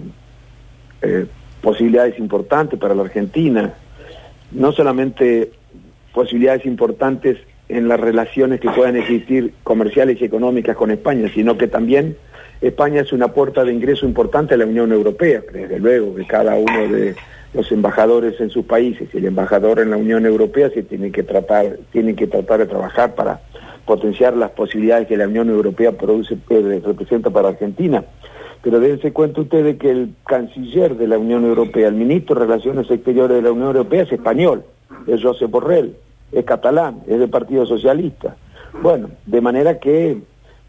eh, 1.02 1.26
posibilidades 1.62 2.20
importantes 2.20 2.78
para 2.78 2.94
la 2.94 3.04
Argentina. 3.04 3.74
No 4.52 4.74
solamente 4.74 5.52
posibilidades 6.14 6.66
importantes 6.66 7.38
en 7.70 7.88
las 7.88 8.00
relaciones 8.00 8.60
que 8.60 8.70
puedan 8.70 8.98
existir 8.98 9.54
comerciales 9.64 10.20
y 10.20 10.26
económicas 10.26 10.76
con 10.76 10.92
España, 10.92 11.32
sino 11.34 11.58
que 11.58 11.68
también 11.68 12.18
España 12.60 13.02
es 13.02 13.14
una 13.14 13.30
puerta 13.30 13.64
de 13.64 13.74
ingreso 13.74 14.06
importante 14.06 14.56
a 14.56 14.58
la 14.58 14.66
Unión 14.66 14.92
Europea. 14.92 15.42
Desde 15.54 15.80
luego 15.80 16.14
que 16.14 16.28
cada 16.28 16.56
uno 16.56 16.88
de 16.94 17.16
los 17.56 17.72
embajadores 17.72 18.40
en 18.42 18.50
sus 18.50 18.66
países 18.66 19.08
y 19.14 19.18
el 19.18 19.26
embajador 19.26 19.80
en 19.80 19.90
la 19.90 19.98
Unión 19.98 20.26
Europea 20.26 20.70
se 20.70 20.84
tienen 20.84 21.12
que 21.14 21.24
tratar, 21.24 21.78
tienen 21.92 22.16
que 22.16 22.28
tratar 22.28 22.60
de 22.60 22.66
trabajar 22.66 23.16
para 23.16 23.40
potenciar 23.86 24.36
las 24.36 24.52
posibilidades 24.52 25.08
que 25.08 25.16
la 25.16 25.28
Unión 25.28 25.50
Europea 25.50 25.94
produce, 25.94 26.38
eh, 26.50 26.82
representa 26.84 27.30
para 27.30 27.50
Argentina. 27.50 28.04
Pero 28.62 28.80
dense 28.80 29.14
cuenta 29.14 29.42
ustedes 29.42 29.78
que 29.78 29.90
el 29.90 30.16
canciller 30.28 30.98
de 30.98 31.08
la 31.08 31.18
Unión 31.18 31.46
Europea, 31.46 31.88
el 31.88 31.94
ministro 31.94 32.36
de 32.36 32.46
Relaciones 32.46 32.92
Exteriores 32.92 33.38
de 33.38 33.44
la 33.44 33.52
Unión 33.52 33.68
Europea 33.68 34.04
es 34.04 34.12
español, 34.12 34.64
es 35.08 35.24
José 35.24 35.46
Borrell, 35.46 35.96
es 36.32 36.44
catalán, 36.44 37.04
es 37.08 37.20
del 37.20 37.30
Partido 37.30 37.66
Socialista. 37.66 38.36
Bueno, 38.82 39.12
de 39.26 39.40
manera 39.40 39.80
que 39.80 40.18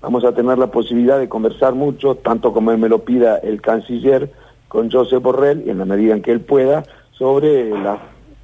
vamos 0.00 0.24
a 0.24 0.32
tener 0.32 0.56
la 0.58 0.70
posibilidad 0.70 1.18
de 1.18 1.28
conversar 1.28 1.74
mucho, 1.74 2.14
tanto 2.16 2.52
como 2.52 2.76
me 2.76 2.88
lo 2.88 3.00
pida 3.00 3.38
el 3.38 3.60
canciller, 3.60 4.30
con 4.68 4.90
José 4.90 5.16
Borrell, 5.18 5.62
y 5.66 5.70
en 5.70 5.78
la 5.78 5.84
medida 5.84 6.14
en 6.14 6.22
que 6.22 6.32
él 6.32 6.40
pueda, 6.40 6.84
sobre 7.12 7.70
la, 7.70 7.98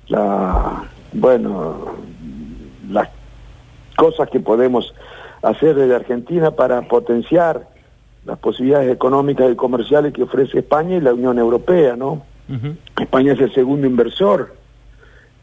la 0.09 0.85
bueno, 1.13 1.87
las 2.91 3.09
cosas 3.97 4.29
que 4.31 4.41
podemos 4.41 4.95
hacer 5.43 5.75
desde 5.75 5.95
Argentina 5.95 6.53
para 6.53 6.83
potenciar 6.83 7.69
las 8.25 8.39
posibilidades 8.39 8.93
económicas 8.93 9.51
y 9.51 9.57
comerciales 9.57 10.13
que 10.13 10.23
ofrece 10.23 10.61
España 10.61 10.97
y 10.97 11.01
la 11.01 11.13
Unión 11.13 11.39
Europea, 11.39 11.97
¿no? 11.97 12.25
España 13.01 13.33
es 13.33 13.41
el 13.41 13.53
segundo 13.53 13.87
inversor, 13.87 14.55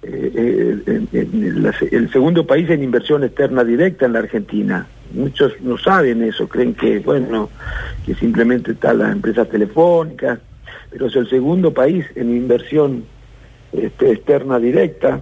eh, 0.01 0.31
eh, 0.33 0.81
en- 0.85 1.09
en 1.11 1.63
la- 1.63 1.73
el 1.91 2.09
segundo 2.11 2.45
país 2.47 2.69
en 2.69 2.81
inversión 2.83 3.23
externa 3.23 3.63
directa 3.63 4.05
en 4.05 4.13
la 4.13 4.19
Argentina. 4.19 4.87
Muchos 5.13 5.53
no 5.61 5.77
saben 5.77 6.23
eso, 6.23 6.47
creen 6.47 6.73
que, 6.73 6.99
bueno, 6.99 7.49
que 8.05 8.15
simplemente 8.15 8.71
están 8.71 8.99
las 8.99 9.11
empresas 9.11 9.49
telefónicas, 9.49 10.39
pero 10.89 11.07
es 11.07 11.15
el 11.15 11.29
segundo 11.29 11.73
país 11.73 12.05
en 12.15 12.35
inversión 12.35 13.03
este, 13.71 14.11
externa 14.11 14.59
directa 14.59 15.21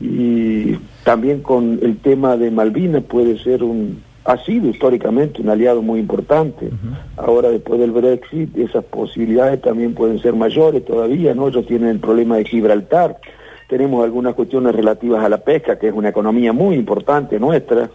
y 0.00 0.74
también 1.04 1.40
con 1.40 1.78
el 1.82 1.98
tema 1.98 2.36
de 2.36 2.50
Malvinas 2.50 3.04
puede 3.04 3.38
ser 3.38 3.62
un 3.62 4.02
ha 4.24 4.38
sido 4.44 4.68
históricamente 4.68 5.42
un 5.42 5.48
aliado 5.48 5.82
muy 5.82 5.98
importante. 5.98 6.70
Ahora 7.16 7.50
después 7.50 7.80
del 7.80 7.90
Brexit 7.90 8.56
esas 8.56 8.84
posibilidades 8.84 9.60
también 9.60 9.94
pueden 9.94 10.20
ser 10.20 10.34
mayores 10.34 10.84
todavía, 10.84 11.34
¿no? 11.34 11.48
Ellos 11.48 11.66
tienen 11.66 11.88
el 11.88 11.98
problema 11.98 12.36
de 12.36 12.44
Gibraltar. 12.44 13.18
Tenemos 13.68 14.04
algunas 14.04 14.34
cuestiones 14.34 14.74
relativas 14.74 15.24
a 15.24 15.28
la 15.28 15.38
pesca, 15.38 15.78
que 15.78 15.88
es 15.88 15.94
una 15.94 16.10
economía 16.10 16.52
muy 16.52 16.76
importante 16.76 17.40
nuestra, 17.40 17.90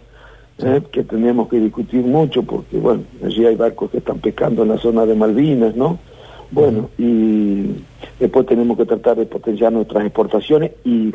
¿eh? 0.58 0.82
que 0.90 1.04
tenemos 1.04 1.48
que 1.48 1.60
discutir 1.60 2.02
mucho 2.02 2.42
porque, 2.42 2.78
bueno, 2.78 3.04
allí 3.24 3.46
hay 3.46 3.54
barcos 3.54 3.90
que 3.90 3.98
están 3.98 4.18
pescando 4.18 4.64
en 4.64 4.68
la 4.68 4.78
zona 4.78 5.06
de 5.06 5.14
Malvinas, 5.14 5.76
¿no? 5.76 5.98
Bueno, 6.50 6.90
y 6.96 7.84
después 8.18 8.46
tenemos 8.46 8.76
que 8.76 8.86
tratar 8.86 9.16
de 9.16 9.26
potenciar 9.26 9.72
nuestras 9.72 10.04
exportaciones 10.04 10.72
y 10.84 11.14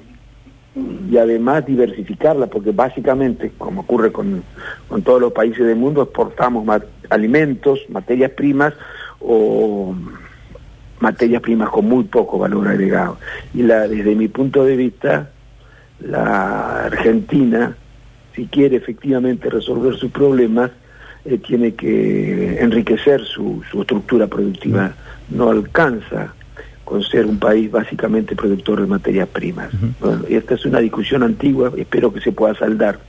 y 0.76 1.18
además 1.18 1.66
diversificarla, 1.66 2.48
porque 2.48 2.72
básicamente, 2.72 3.52
como 3.58 3.82
ocurre 3.82 4.12
con, 4.12 4.44
con 4.88 5.04
todos 5.04 5.22
los 5.22 5.32
países 5.32 5.66
del 5.66 5.76
mundo, 5.76 6.02
exportamos 6.02 6.66
alimentos, 7.10 7.82
materias 7.90 8.32
primas 8.32 8.74
o 9.20 9.94
materias 11.00 11.42
primas 11.42 11.70
con 11.70 11.88
muy 11.88 12.06
poco 12.06 12.40
valor 12.40 12.68
agregado. 12.68 13.18
Y 13.54 13.64
la, 13.64 13.88
desde 13.88 14.16
mi 14.16 14.28
punto 14.28 14.66
de 14.66 14.76
vista, 14.76 15.30
la 16.00 16.86
Argentina, 16.86 17.76
si 18.36 18.48
quiere 18.48 18.78
efectivamente 18.78 19.50
resolver 19.50 19.96
sus 19.96 20.12
problemas, 20.12 20.72
eh, 21.26 21.38
tiene 21.38 21.76
que 21.76 22.60
enriquecer 22.60 23.24
su, 23.24 23.62
su 23.70 23.82
estructura 23.82 24.26
productiva. 24.26 24.96
No 25.34 25.50
alcanza 25.50 26.34
con 26.84 27.02
ser 27.02 27.26
un 27.26 27.40
país 27.40 27.72
básicamente 27.72 28.36
productor 28.36 28.82
de 28.82 28.88
materias 28.88 29.28
primas. 29.30 29.70
Bueno, 30.00 30.24
y 30.30 30.36
esta 30.36 30.56
es 30.56 30.66
una 30.66 30.80
discusión 30.80 31.24
antigua, 31.24 31.72
espero 31.78 32.14
que 32.14 32.20
se 32.22 32.32
pueda 32.32 32.54
saldar. 32.56 33.00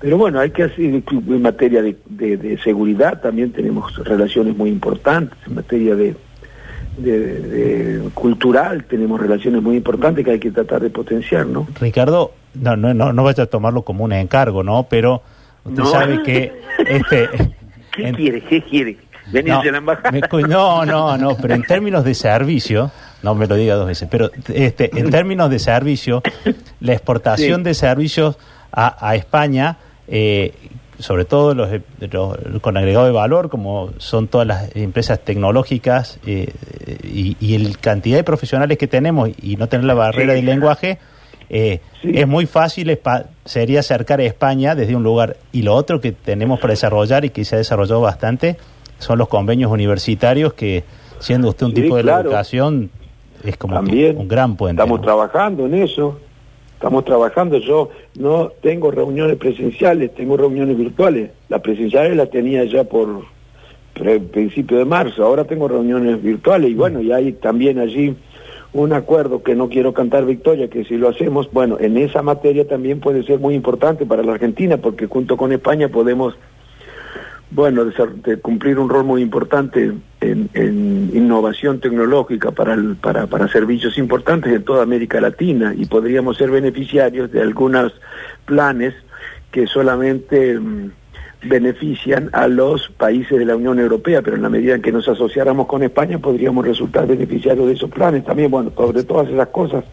Pero 0.00 0.16
bueno, 0.16 0.40
hay 0.40 0.50
que 0.50 0.64
hacer 0.64 0.84
en 0.84 1.42
materia 1.42 1.82
de, 1.82 1.96
de- 2.08 2.36
de 2.36 2.58
seguridad, 2.58 3.20
también 3.20 3.52
tenemos 3.52 3.94
relaciones 4.04 4.56
muy 4.56 4.70
importantes, 4.70 5.38
en 5.46 5.54
materia 5.56 5.94
de, 5.94 6.16
de- 6.96 7.40
de 7.40 8.10
cultural 8.14 8.84
tenemos 8.84 9.20
relaciones 9.20 9.62
muy 9.62 9.76
importantes 9.76 10.24
que 10.24 10.32
hay 10.32 10.38
que 10.40 10.50
tratar 10.50 10.80
de 10.82 10.90
potenciar, 10.90 11.46
¿no? 11.46 11.66
Ricardo, 11.80 12.32
no, 12.54 12.76
no, 12.76 12.92
no, 12.94 13.12
no 13.12 13.22
vaya 13.24 13.44
a 13.44 13.46
tomarlo 13.46 13.82
como 13.82 14.04
un 14.04 14.12
encargo, 14.12 14.62
¿no? 14.62 14.86
Pero 14.88 15.22
usted 15.64 15.82
No. 15.82 15.86
sabe 15.86 16.22
que 16.22 16.52
este 16.86 17.28
¿Qué 17.94 18.08
en- 18.08 18.14
quiere? 18.14 18.40
¿Qué 18.40 18.62
quiere? 18.62 18.96
¿Venirse 19.26 19.50
no, 19.64 19.68
a 19.68 19.72
la 19.72 19.78
embajada? 19.78 20.10
me 20.10 20.20
no, 20.48 20.84
no, 20.84 21.16
no, 21.16 21.36
pero 21.36 21.54
en 21.54 21.62
términos 21.62 22.04
de 22.04 22.14
servicio, 22.14 22.90
no 23.22 23.34
me 23.34 23.46
lo 23.46 23.54
diga 23.54 23.74
dos 23.76 23.86
veces, 23.86 24.08
pero 24.10 24.30
este, 24.52 24.90
en 24.98 25.10
términos 25.10 25.48
de 25.50 25.58
servicio, 25.58 26.22
la 26.80 26.92
exportación 26.92 27.60
Sí. 27.60 27.64
de 27.64 27.74
servicios 27.74 28.36
a, 28.72 29.08
a 29.08 29.14
España, 29.14 29.76
eh, 30.08 30.52
sobre 30.98 31.24
todo 31.24 31.54
los, 31.54 31.68
los- 32.00 32.60
con 32.60 32.76
agregado 32.76 33.06
de 33.06 33.12
valor, 33.12 33.48
como 33.48 33.90
son 33.98 34.28
todas 34.28 34.46
las 34.46 34.74
empresas 34.76 35.20
tecnológicas 35.20 36.18
eh, 36.26 36.52
y, 37.04 37.36
y 37.40 37.54
el 37.54 37.78
cantidad 37.78 38.16
de 38.16 38.24
profesionales 38.24 38.78
que 38.78 38.86
tenemos 38.88 39.30
y 39.40 39.56
no 39.56 39.68
tener 39.68 39.84
la 39.84 39.94
barrera 39.94 40.32
Sí. 40.32 40.36
del 40.36 40.46
lenguaje, 40.46 40.98
eh, 41.50 41.80
Sí. 42.00 42.12
es 42.14 42.26
muy 42.26 42.46
fácil, 42.46 42.98
sería 43.44 43.80
acercar 43.80 44.20
a 44.20 44.24
España 44.24 44.74
desde 44.74 44.96
un 44.96 45.02
lugar. 45.02 45.36
Y 45.52 45.62
lo 45.62 45.74
otro 45.74 46.00
que 46.00 46.12
tenemos 46.12 46.58
para 46.60 46.72
desarrollar 46.72 47.24
y 47.24 47.30
que 47.30 47.44
se 47.44 47.54
ha 47.56 47.58
desarrollado 47.58 48.00
bastante 48.00 48.56
son 49.02 49.18
los 49.18 49.28
convenios 49.28 49.70
universitarios 49.70 50.54
que, 50.54 50.84
siendo 51.18 51.48
usted 51.48 51.66
un 51.66 51.74
Sí, 51.74 51.82
tipo 51.82 51.96
de 51.96 52.04
la 52.04 52.20
educación, 52.20 52.90
es 53.44 53.56
como 53.56 53.74
También 53.74 54.16
un 54.16 54.28
gran 54.28 54.56
puente. 54.56 54.80
Estamos 54.80 55.00
¿no? 55.00 55.04
trabajando 55.04 55.66
en 55.66 55.74
eso. 55.74 56.18
Estamos 56.74 57.04
trabajando. 57.04 57.58
Yo 57.58 57.90
no 58.18 58.52
tengo 58.60 58.90
reuniones 58.90 59.36
presenciales, 59.36 60.14
tengo 60.14 60.36
reuniones 60.36 60.76
virtuales. 60.76 61.30
Las 61.48 61.60
presenciales 61.60 62.16
las 62.16 62.30
tenía 62.30 62.64
ya 62.64 62.84
por 62.84 63.24
principio 64.30 64.78
de 64.78 64.84
marzo. 64.84 65.24
Ahora 65.24 65.44
tengo 65.44 65.68
reuniones 65.68 66.22
virtuales 66.22 66.70
y 66.70 66.74
bueno, 66.74 67.00
y 67.00 67.12
hay 67.12 67.32
también 67.32 67.78
allí 67.78 68.16
un 68.72 68.92
acuerdo 68.92 69.42
que 69.42 69.54
no 69.54 69.68
quiero 69.68 69.92
cantar 69.92 70.24
victoria, 70.24 70.68
que 70.68 70.84
si 70.84 70.96
lo 70.96 71.08
hacemos, 71.08 71.52
bueno, 71.52 71.76
en 71.78 71.98
esa 71.98 72.22
materia 72.22 72.66
también 72.66 73.00
puede 73.00 73.22
ser 73.22 73.38
muy 73.38 73.54
importante 73.54 74.06
para 74.06 74.22
la 74.22 74.32
Argentina, 74.32 74.78
porque 74.78 75.06
junto 75.06 75.36
con 75.36 75.52
España 75.52 75.88
podemos 75.88 76.34
bueno, 77.54 77.84
de, 77.84 78.36
cumplir 78.38 78.78
un 78.78 78.88
rol 78.88 79.04
muy 79.04 79.20
importante 79.20 79.92
en, 80.20 81.10
innovación 81.12 81.80
tecnológica 81.80 82.50
para, 82.50 82.76
para 83.00 83.48
servicios 83.48 83.98
importantes 83.98 84.52
en 84.52 84.64
toda 84.64 84.82
América 84.82 85.20
Latina 85.20 85.74
y 85.76 85.84
podríamos 85.84 86.38
ser 86.38 86.50
beneficiarios 86.50 87.30
de 87.30 87.42
algunos 87.42 87.92
planes 88.46 88.94
que 89.50 89.66
solamente 89.66 90.58
mm, 90.58 90.90
benefician 91.44 92.30
a 92.32 92.48
los 92.48 92.88
países 92.88 93.38
de 93.38 93.44
la 93.44 93.56
Unión 93.56 93.78
Europea, 93.78 94.22
pero 94.22 94.36
en 94.36 94.42
la 94.42 94.48
medida 94.48 94.74
en 94.74 94.82
que 94.82 94.92
nos 94.92 95.08
asociáramos 95.08 95.66
con 95.66 95.82
España 95.82 96.18
podríamos 96.18 96.66
resultar 96.66 97.06
beneficiarios 97.06 97.66
de 97.66 97.74
esos 97.74 97.90
planes 97.90 98.24
también. 98.24 98.50
Bueno, 98.50 98.72
sobre 98.74 99.02
todas 99.02 99.28
esas 99.28 99.48
cosas 99.48 99.84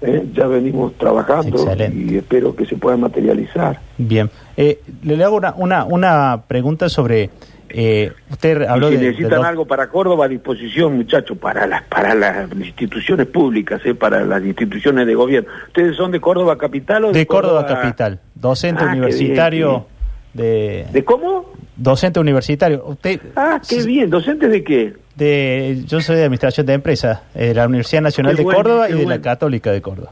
¿eh? 0.00 0.26
ya 0.34 0.46
venimos 0.46 0.94
trabajando 0.98 1.56
Excelente. 1.56 1.96
y 1.98 2.16
espero 2.16 2.54
que 2.54 2.66
se 2.66 2.76
pueda 2.76 2.96
materializar. 2.96 3.80
Bien. 3.98 4.30
Eh, 4.56 4.80
le, 5.02 5.22
hago 5.24 5.36
una, 5.36 5.54
una, 5.56 5.84
una 5.84 6.42
pregunta 6.46 6.88
sobre... 6.88 7.30
eh, 7.68 8.10
usted 8.30 8.62
habló 8.62 8.88
y 8.90 8.96
si 8.96 8.98
de... 8.98 9.06
necesitan 9.10 9.42
de 9.42 9.48
algo 9.48 9.64
para 9.66 9.88
Córdoba 9.88 10.24
a 10.24 10.28
disposición, 10.28 10.96
muchachos, 10.96 11.38
para 11.38 11.66
las 11.66 11.82
para 11.84 12.14
las 12.14 12.50
instituciones 12.52 13.26
públicas, 13.28 13.80
¿eh? 13.84 13.94
para 13.94 14.24
las 14.24 14.42
instituciones 14.44 15.06
de 15.06 15.14
gobierno. 15.14 15.48
¿Ustedes 15.68 15.96
son 15.96 16.10
de 16.10 16.20
Córdoba 16.20 16.58
capital 16.58 17.04
o 17.04 17.12
de, 17.12 17.20
de 17.20 17.26
Córdoba 17.26 17.66
Capital, 17.66 18.18
docente 18.34 18.82
Ah, 18.84 18.90
universitario 18.92 19.86
de... 20.34 20.86
¿De 20.92 21.04
cómo? 21.04 21.46
Docente 21.82 22.20
universitario. 22.20 22.84
Usted... 22.86 23.20
Ah, 23.34 23.60
qué 23.66 23.82
bien. 23.82 24.10
¿Docentes 24.10 24.50
de 24.50 24.62
qué? 24.62 24.92
De, 25.16 25.82
yo 25.86 26.00
soy 26.00 26.16
de 26.16 26.22
Administración 26.24 26.66
de 26.66 26.74
Empresas, 26.74 27.20
de 27.34 27.54
la 27.54 27.66
Universidad 27.66 28.02
Nacional 28.02 28.32
Qué 28.34 28.38
de 28.38 28.44
bueno, 28.44 28.56
Córdoba 28.58 28.86
qué 28.86 28.92
y 28.92 28.96
de 28.96 29.02
la 29.02 29.06
bueno. 29.06 29.22
Católica 29.22 29.72
de 29.72 29.80
Córdoba. 29.80 30.10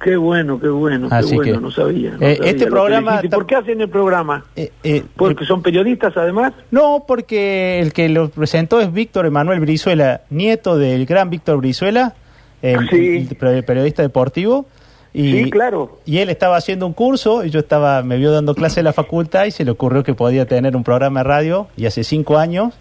Qué 0.00 0.16
bueno, 0.16 0.58
qué 0.60 0.68
bueno, 0.68 1.08
qué 1.08 1.14
Así 1.14 1.36
bueno, 1.36 1.54
que, 1.54 1.60
no 1.60 1.70
sabía. 1.70 2.10
no 2.12 2.26
eh, 2.26 2.36
sabía 2.36 2.50
este 2.50 2.64
que 2.64 2.70
programa 2.70 3.10
dijiste. 3.12 3.26
¿Y 3.26 3.30
ta- 3.30 3.36
¿Por 3.36 3.46
qué 3.46 3.54
hacen 3.56 3.80
el 3.80 3.88
programa? 3.88 4.44
Eh, 4.56 4.72
eh, 4.82 5.02
¿Porque 5.16 5.44
son 5.44 5.62
periodistas 5.62 6.16
además? 6.16 6.52
No, 6.72 7.04
porque 7.06 7.78
el 7.80 7.92
que 7.92 8.08
lo 8.08 8.28
presentó 8.28 8.80
es 8.80 8.92
Víctor 8.92 9.26
Emanuel 9.26 9.60
Brizuela, 9.60 10.22
nieto 10.30 10.76
del 10.76 11.06
gran 11.06 11.30
Víctor 11.30 11.58
Brizuela, 11.58 12.14
el, 12.62 12.88
Sí. 12.88 13.28
periodista 13.38 14.02
deportivo. 14.02 14.66
Y, 15.14 15.44
Sí, 15.44 15.50
claro. 15.50 15.98
Y 16.06 16.18
él 16.18 16.30
estaba 16.30 16.56
haciendo 16.56 16.86
un 16.86 16.94
curso 16.94 17.44
y 17.44 17.50
yo 17.50 17.60
estaba, 17.60 18.02
me 18.02 18.16
vio 18.16 18.32
dando 18.32 18.54
clase 18.54 18.80
en 18.80 18.84
la 18.84 18.92
facultad 18.94 19.44
y 19.44 19.50
se 19.50 19.64
le 19.64 19.70
ocurrió 19.70 20.02
que 20.02 20.14
podía 20.14 20.46
tener 20.46 20.74
un 20.76 20.84
programa 20.84 21.20
de 21.20 21.24
radio 21.24 21.66
y 21.76 21.84
hace 21.86 22.02
cinco 22.02 22.38
años, 22.38 22.72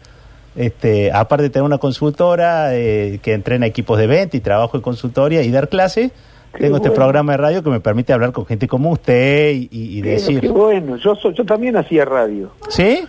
este, 0.55 1.11
aparte 1.11 1.43
de 1.43 1.49
tener 1.49 1.65
una 1.65 1.77
consultora 1.77 2.75
eh, 2.75 3.19
que 3.21 3.33
entrena 3.33 3.65
equipos 3.65 3.97
de 3.97 4.07
venta 4.07 4.37
y 4.37 4.39
trabajo 4.39 4.77
en 4.77 4.83
consultoría 4.83 5.41
y 5.43 5.51
dar 5.51 5.69
clases, 5.69 6.11
Qué 6.53 6.59
tengo 6.65 6.77
este 6.77 6.91
programa 6.91 7.31
de 7.33 7.37
radio 7.37 7.63
que 7.63 7.69
me 7.69 7.79
permite 7.79 8.11
hablar 8.11 8.33
con 8.33 8.45
gente 8.45 8.67
como 8.67 8.91
usted 8.91 9.51
y, 9.51 9.69
y- 9.71 9.97
y 9.99 10.01
Pero 10.01 10.13
decir, 10.13 10.39
Qué 10.41 10.49
bueno, 10.49 10.97
yo, 10.97 11.15
so- 11.15 11.31
yo 11.31 11.45
también 11.45 11.77
hacía 11.77 12.03
radio. 12.05 12.51
¿sí? 12.69 13.05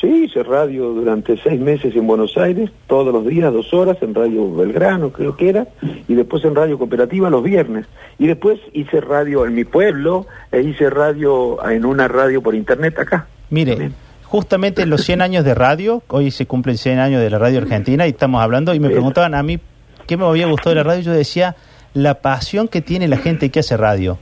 Sí, 0.00 0.26
hice 0.26 0.44
radio 0.44 0.90
durante 0.90 1.36
seis 1.42 1.60
meses 1.60 1.94
en 1.96 2.06
Buenos 2.06 2.36
Aires, 2.36 2.70
todos 2.86 3.12
los 3.12 3.26
días, 3.26 3.52
dos 3.52 3.74
horas, 3.74 3.96
en 4.00 4.14
Radio 4.14 4.54
Belgrano, 4.54 5.10
creo 5.10 5.36
que 5.36 5.48
era, 5.48 5.66
y 6.06 6.14
después 6.14 6.44
en 6.44 6.54
Radio 6.54 6.78
Cooperativa 6.78 7.28
los 7.30 7.42
viernes. 7.42 7.86
Y 8.16 8.28
después 8.28 8.60
hice 8.72 9.00
radio 9.00 9.44
en 9.44 9.56
mi 9.56 9.64
pueblo, 9.64 10.26
e 10.52 10.60
hice 10.60 10.88
radio 10.88 11.58
en 11.68 11.84
una 11.84 12.06
radio 12.06 12.40
por 12.42 12.54
internet 12.54 12.96
acá. 13.00 13.26
Mire, 13.50 13.72
También. 13.72 13.94
justamente 14.22 14.82
en 14.82 14.90
los 14.90 15.02
100 15.02 15.20
años 15.20 15.44
de 15.44 15.54
radio, 15.54 16.02
hoy 16.06 16.30
se 16.30 16.46
cumplen 16.46 16.78
100 16.78 17.00
años 17.00 17.20
de 17.20 17.30
la 17.30 17.38
radio 17.38 17.58
argentina 17.58 18.06
y 18.06 18.10
estamos 18.10 18.40
hablando, 18.40 18.74
y 18.74 18.80
me 18.80 18.90
preguntaban 18.90 19.34
a 19.34 19.42
mí 19.42 19.58
qué 20.06 20.16
me 20.16 20.24
había 20.24 20.46
gustado 20.46 20.70
de 20.70 20.76
la 20.76 20.84
radio, 20.84 21.02
yo 21.02 21.12
decía, 21.12 21.56
la 21.94 22.20
pasión 22.20 22.68
que 22.68 22.82
tiene 22.82 23.08
la 23.08 23.16
gente 23.16 23.50
que 23.50 23.60
hace 23.60 23.76
radio. 23.76 24.16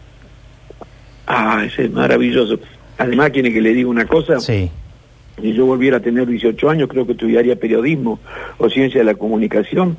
Ah, 1.27 1.63
ese 1.67 1.85
es 1.85 1.91
maravilloso. 1.93 2.59
Además, 2.97 3.31
quiere 3.31 3.53
que 3.53 3.61
le 3.61 3.75
diga 3.75 3.91
una 3.91 4.07
cosa. 4.07 4.41
Sí, 4.41 4.71
Si 5.41 5.53
yo 5.53 5.67
volviera 5.67 5.99
a 5.99 6.01
tener 6.01 6.27
18 6.27 6.71
años, 6.71 6.89
creo 6.89 7.07
que 7.07 7.13
estudiaría 7.13 7.57
periodismo 7.57 8.19
o 8.59 8.71
ciencia 8.71 9.01
de 9.01 9.05
la 9.05 9.15
comunicación 9.15 9.97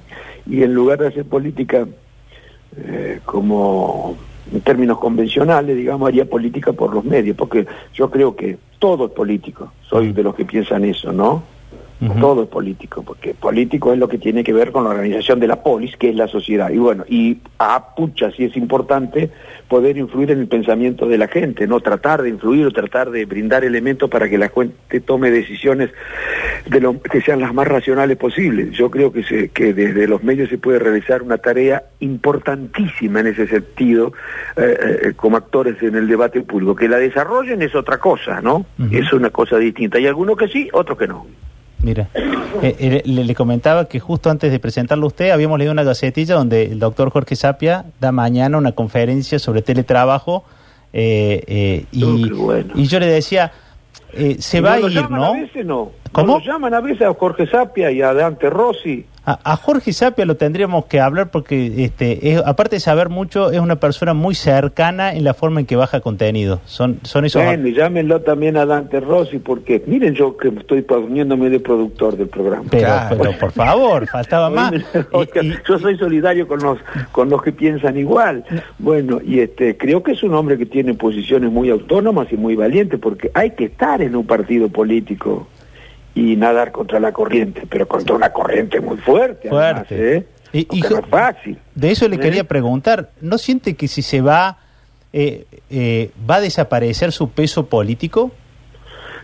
y 0.50 0.64
en 0.64 0.74
lugar 0.74 1.00
de 1.00 1.08
hacer 1.08 1.26
política 1.26 1.88
eh, 2.76 3.20
como 3.26 4.18
en 4.52 4.62
términos 4.62 4.98
convencionales, 4.98 5.76
digamos, 5.76 6.08
haría 6.08 6.26
política 6.26 6.74
por 6.74 6.94
los 6.94 7.04
medios, 7.04 7.36
porque 7.36 7.68
yo 7.94 8.10
creo 8.10 8.36
que 8.36 8.58
todo 8.80 9.08
es 9.08 9.12
político. 9.12 9.74
Soy 9.90 10.14
de 10.14 10.24
los 10.24 10.36
que 10.36 10.46
piensan 10.46 10.86
eso, 10.86 11.12
¿no? 11.12 11.44
Todo 12.20 12.44
es 12.44 12.50
político, 12.50 13.02
porque 13.02 13.34
político 13.34 13.92
es 13.92 13.98
lo 13.98 14.08
que 14.08 14.20
tiene 14.20 14.44
que 14.44 14.54
ver 14.54 14.72
con 14.72 14.84
la 14.84 14.92
organización 14.92 15.40
de 15.40 15.48
la 15.48 15.64
polis, 15.64 15.98
que 15.98 16.10
es 16.10 16.16
la 16.16 16.28
sociedad. 16.28 16.70
Y 16.70 16.78
bueno, 16.78 17.04
y 17.10 17.40
a 17.58 17.96
pucha, 17.96 18.32
sí 18.32 18.44
es 18.44 18.56
importante 18.56 19.32
poder 19.68 19.98
influir 19.98 20.32
en 20.32 20.40
el 20.40 20.48
pensamiento 20.48 21.08
de 21.08 21.18
la 21.18 21.28
gente, 21.28 21.66
no 21.66 21.80
tratar 21.80 22.22
de 22.22 22.30
influir 22.30 22.68
o 22.68 22.72
tratar 22.72 23.10
de 23.10 23.26
brindar 23.26 23.64
elementos 23.64 24.10
para 24.10 24.30
que 24.30 24.38
la 24.38 24.50
gente 24.50 25.00
tome 25.02 25.32
decisiones 25.32 25.90
de 26.68 26.80
lo, 26.82 27.02
que 27.02 27.22
sean 27.22 27.40
las 27.40 27.54
más 27.54 27.68
racionales 27.68 28.18
posibles. 28.18 28.78
Yo 28.78 28.92
creo 28.92 29.12
que, 29.12 29.24
se, 29.24 29.50
que 29.50 29.74
desde 29.74 30.08
los 30.08 30.24
medios 30.24 30.50
se 30.50 30.58
puede 30.58 30.80
realizar 30.80 31.24
una 31.24 31.38
tarea 31.38 31.84
importantísima 32.00 33.22
en 33.22 33.28
ese 33.28 33.48
sentido 33.48 34.14
eh, 34.56 35.00
eh, 35.02 35.14
como 35.16 35.38
actores 35.38 35.82
en 35.82 35.96
el 35.96 36.08
debate 36.08 36.42
público. 36.42 36.76
Que 36.76 36.88
la 36.88 36.98
desarrollen 36.98 37.62
es 37.62 37.74
otra 37.76 37.98
cosa, 37.98 38.42
¿no? 38.42 38.66
Es 38.92 39.12
una 39.14 39.32
cosa 39.32 39.58
distinta. 39.58 39.98
Hay 39.98 40.08
algunos 40.08 40.38
que 40.38 40.48
sí, 40.48 40.70
otros 40.72 40.98
que 40.98 41.08
no. 41.08 41.26
Mira. 41.80 42.10
Eh, 42.62 42.76
eh, 42.80 43.02
le, 43.06 43.24
le 43.24 43.36
comentaba 43.36 43.88
que 43.88 44.00
justo 44.00 44.30
antes 44.30 44.52
de 44.52 44.60
presentarlo 44.60 45.06
a 45.06 45.08
usted, 45.08 45.30
habíamos 45.30 45.60
leído 45.60 45.72
una 45.72 45.84
gacetilla 45.84 46.36
donde 46.36 46.64
el 46.64 46.80
doctor 46.80 47.10
Jorge 47.12 47.36
Sapia 47.36 47.86
da 48.00 48.12
mañana 48.12 48.58
una 48.58 48.72
conferencia 48.72 49.38
sobre 49.40 49.62
teletrabajo 49.62 50.44
eh, 50.94 51.44
eh, 51.48 51.86
y, 51.92 52.04
Oh, 52.32 52.36
bueno. 52.46 52.74
y 52.76 52.86
yo 52.88 53.00
le 53.00 53.08
decía, 53.08 53.52
eh, 54.14 54.38
se 54.40 54.58
¿Y 54.58 54.62
va 54.62 54.80
no 54.80 54.88
a 54.88 54.90
ir, 54.90 55.10
¿no? 55.10 55.26
A 55.26 55.34
veces 55.34 55.66
no. 55.66 55.92
¿Cómo? 56.12 56.34
¿No 56.34 56.40
lo 56.40 56.46
llaman 56.46 56.74
a 56.74 56.82
veces 56.82 57.04
a 57.04 57.14
Jorge 57.14 57.46
Sapia 57.48 57.92
y 57.92 58.02
a 58.02 58.14
Dante 58.14 58.50
Rossi. 58.50 59.06
A, 59.30 59.40
a 59.44 59.58
Jorge 59.58 59.92
Sapia 59.92 60.26
lo 60.26 60.38
tendríamos 60.38 60.86
que 60.86 61.02
hablar 61.02 61.32
porque, 61.32 61.84
este, 61.84 62.32
es- 62.32 62.42
aparte 62.46 62.78
de 62.78 62.80
saber 62.80 63.10
mucho, 63.10 63.52
es 63.52 63.60
una 63.60 63.76
persona 63.76 64.14
muy 64.14 64.36
cercana 64.36 65.14
en 65.14 65.26
la 65.26 65.34
forma 65.34 65.60
en 65.60 65.66
que 65.66 65.76
baja 65.76 66.00
contenido. 66.00 66.62
Son, 66.66 67.02
son 67.04 67.26
esos. 67.26 67.44
Bueno, 67.44 67.68
y 67.68 67.74
llámenlo 67.74 68.22
también 68.22 68.56
a 68.56 68.66
Dante 68.66 69.02
Rossi, 69.02 69.40
porque 69.40 69.84
miren 69.86 70.14
yo 70.16 70.38
que 70.38 70.48
estoy 70.48 70.82
poniéndome 70.82 71.50
de 71.50 71.60
productor 71.60 72.16
del 72.16 72.30
programa. 72.30 72.64
pero, 72.72 72.84
Claro. 72.88 73.18
pero, 73.22 73.38
por 73.38 73.52
favor, 73.52 74.08
faltaba 74.08 74.50
más. 74.50 74.72
Oiga, 75.12 75.44
Y- 75.44 75.48
y- 75.50 75.56
yo 75.68 75.78
soy 75.78 75.98
solidario 75.98 76.48
con 76.48 76.60
los 76.64 76.78
con 77.12 77.30
los 77.30 77.42
que 77.44 77.52
piensan 77.52 77.98
igual. 77.98 78.46
Bueno, 78.80 79.20
y 79.22 79.42
este 79.42 79.76
creo 79.76 80.04
que 80.04 80.14
es 80.14 80.24
un 80.24 80.34
hombre 80.36 80.58
que 80.58 80.66
tiene 80.66 80.94
posiciones 80.94 81.52
muy 81.52 81.70
autónomas 81.70 82.32
y 82.32 82.38
muy 82.38 82.56
valientes, 82.56 82.98
porque 82.98 83.30
hay 83.34 83.52
que 83.52 83.66
estar 83.66 84.02
en 84.02 84.16
un 84.16 84.26
partido 84.26 84.70
político 84.70 85.48
y 86.18 86.36
nadar 86.36 86.72
contra 86.72 87.00
la 87.00 87.12
corriente, 87.12 87.64
pero 87.70 87.88
contra 87.88 88.16
una 88.16 88.32
corriente 88.32 88.80
muy 88.82 88.98
fuerte. 88.98 89.50
además, 89.50 89.88
Fuerte. 89.88 90.18
¿eh? 90.18 90.26
Y- 90.54 90.82
no 90.82 91.00
es 91.00 91.06
fácil. 91.08 91.58
de 91.76 91.92
eso 91.92 92.08
le 92.08 92.16
¿Eh? 92.16 92.20
quería 92.20 92.44
preguntar. 92.46 93.12
¿No 93.22 93.38
siente 93.38 93.76
que 93.76 93.88
si 93.88 94.02
se 94.02 94.22
va, 94.22 94.58
eh, 95.14 95.46
eh, 95.70 96.10
va 96.28 96.36
a 96.38 96.42
desaparecer 96.42 97.12
su 97.12 97.30
peso 97.30 97.68
político? 97.68 98.32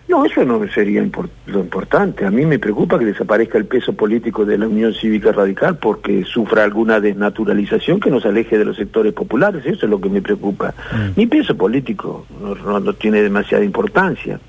No, 0.10 0.26
eso 0.26 0.44
no 0.44 0.62
sería 0.68 1.02
lo 1.48 1.60
importante. 1.60 2.26
A 2.26 2.30
mí 2.30 2.46
me 2.46 2.60
preocupa 2.60 3.00
que 3.00 3.06
desaparezca 3.06 3.58
el 3.58 3.66
peso 3.66 3.94
político 3.94 4.46
de 4.46 4.58
la 4.58 4.68
Unión 4.68 4.94
Cívica 4.94 5.32
Radical 5.32 5.78
porque 5.78 6.24
sufra 6.26 6.64
alguna 6.66 7.00
desnaturalización 7.00 8.00
que 8.02 8.12
nos 8.12 8.26
aleje 8.26 8.58
de 8.58 8.66
los 8.66 8.76
sectores 8.76 9.14
populares. 9.14 9.66
Eso 9.66 9.86
es 9.86 9.90
lo 9.90 10.02
que 10.02 10.10
me 10.10 10.22
preocupa. 10.22 10.74
Mm. 10.92 11.20
Mi 11.20 11.26
peso 11.26 11.56
político 11.56 12.26
no, 12.42 12.54
no- 12.54 12.80
no 12.82 12.94
tiene 12.94 13.22
demasiada 13.22 13.64
importancia. 13.64 14.40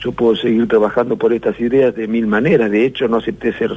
Yo 0.00 0.12
puedo 0.12 0.34
seguir 0.34 0.66
trabajando 0.66 1.16
por 1.16 1.32
estas 1.32 1.60
ideas 1.60 1.94
de 1.94 2.08
mil 2.08 2.26
maneras. 2.26 2.70
De 2.70 2.84
hecho, 2.86 3.06
no 3.06 3.18
acepté 3.18 3.52
ser 3.52 3.70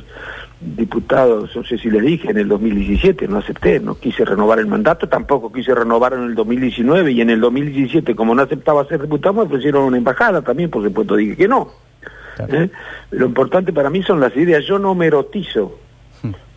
diputado, 0.61 1.47
no 1.53 1.63
sé 1.63 1.77
si 1.77 1.89
les 1.89 2.01
dije, 2.01 2.31
en 2.31 2.37
el 2.37 2.47
2017, 2.47 3.27
no 3.27 3.37
acepté, 3.37 3.79
no 3.79 3.95
quise 3.95 4.23
renovar 4.23 4.59
el 4.59 4.67
mandato, 4.67 5.07
tampoco 5.07 5.51
quise 5.51 5.75
renovar 5.75 6.13
en 6.13 6.23
el 6.23 6.35
2019 6.35 7.11
y 7.11 7.21
en 7.21 7.29
el 7.29 7.41
2017, 7.41 8.15
como 8.15 8.33
no 8.33 8.41
aceptaba 8.41 8.85
ser 8.87 9.01
diputado, 9.01 9.33
me 9.33 9.41
ofrecieron 9.41 9.83
una 9.83 9.97
embajada 9.97 10.41
también, 10.41 10.69
por 10.69 10.83
supuesto 10.83 11.15
dije 11.15 11.35
que 11.35 11.47
no. 11.47 11.69
Claro. 12.35 12.63
¿eh? 12.63 12.69
Lo 13.11 13.25
importante 13.25 13.73
para 13.73 13.89
mí 13.89 14.01
son 14.03 14.19
las 14.19 14.35
ideas, 14.35 14.65
yo 14.65 14.79
no 14.79 14.95
me 14.95 15.07
erotizo 15.07 15.79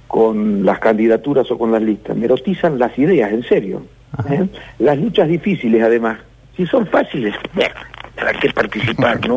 con 0.06 0.64
las 0.64 0.78
candidaturas 0.78 1.50
o 1.50 1.58
con 1.58 1.70
las 1.70 1.82
listas, 1.82 2.16
me 2.16 2.24
erotizan 2.24 2.78
las 2.78 2.98
ideas, 2.98 3.30
en 3.32 3.42
serio. 3.42 3.82
¿eh? 4.30 4.48
Las 4.78 4.98
luchas 4.98 5.28
difíciles 5.28 5.82
además, 5.82 6.18
si 6.56 6.66
son 6.66 6.86
fáciles, 6.86 7.34
¿para 8.16 8.32
qué 8.32 8.50
participar, 8.50 9.28
no? 9.28 9.36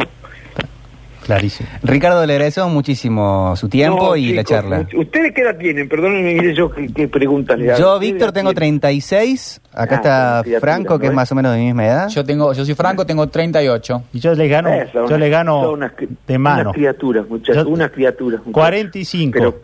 Clarísimo. 1.26 1.70
Ricardo, 1.84 2.26
le 2.26 2.34
agradecemos 2.34 2.72
muchísimo 2.72 3.56
su 3.56 3.70
tiempo 3.70 4.10
No, 4.10 4.16
y 4.16 4.34
la 4.34 4.44
chicos, 4.44 4.50
charla. 4.50 4.88
¿Ustedes 4.98 5.34
qué 5.34 5.42
edad 5.42 5.56
tienen? 5.58 5.88
Perdónenme, 5.88 6.34
mire 6.34 6.54
yo 6.56 6.72
qué, 6.72 6.88
qué 6.94 7.08
preguntas 7.08 7.58
le 7.60 7.70
hago. 7.72 7.80
Yo, 7.80 7.94
¿Ustedes 7.96 8.12
Víctor, 8.14 8.32
tengo 8.32 8.50
tienen? 8.54 8.80
36. 8.80 9.62
Acá 9.74 10.02
Ah, 10.04 10.42
está 10.44 10.60
Franco, 10.60 10.98
que 11.00 11.06
¿no 11.06 11.12
es 11.12 11.12
es? 11.12 11.16
más 11.16 11.32
o 11.32 11.36
menos 11.36 11.52
de 11.54 11.60
mi 11.60 11.66
misma 11.66 11.86
edad. 11.86 12.10
Yo 12.10 12.26
tengo, 12.26 12.54
yo 12.54 12.66
soy 12.66 12.74
Franco, 12.76 13.06
tengo 13.06 13.28
38. 13.28 14.04
Y 14.14 14.20
yo 14.20 14.34
le 14.34 14.48
gano, 14.48 14.70
Eso, 14.70 14.92
yo 14.94 15.06
una- 15.06 15.18
le 15.18 15.30
gano 15.30 15.78
cri- 15.78 16.10
de 16.28 16.38
mano. 16.38 16.62
Unas 16.62 16.74
criaturas, 16.74 17.28
muchachos, 17.30 17.66
unas 17.68 17.92
criaturas. 17.92 18.40
muchachos. 18.40 18.54
45. 18.54 19.32
Pero, 19.38 19.60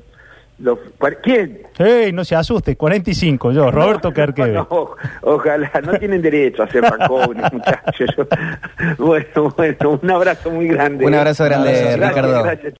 los, 0.60 0.80
¿quién? 1.22 1.62
Ey, 1.78 2.12
no 2.12 2.26
se 2.26 2.36
asuste, 2.36 2.76
45 2.76 3.52
yo, 3.52 3.70
Roberto 3.70 4.10
No, 4.10 4.14
Kerkeve. 4.14 4.54
no, 4.54 4.68
ojalá, 5.22 5.72
no 5.84 6.00
tienen 6.00 6.22
derecho 6.22 6.64
a 6.64 6.68
ser 6.70 6.84
jóvenes, 7.08 7.46
muchachos. 7.54 8.10
Bueno, 8.98 9.54
bueno, 9.56 10.00
un 10.02 10.12
abrazo 10.12 10.50
muy 10.50 10.68
grande. 10.68 11.06
Un 11.06 11.14
abrazo 11.14 11.44
grande, 11.46 11.72
Gracias, 11.72 12.10
Ricardo. 12.10 12.44
gracias. 12.44 12.74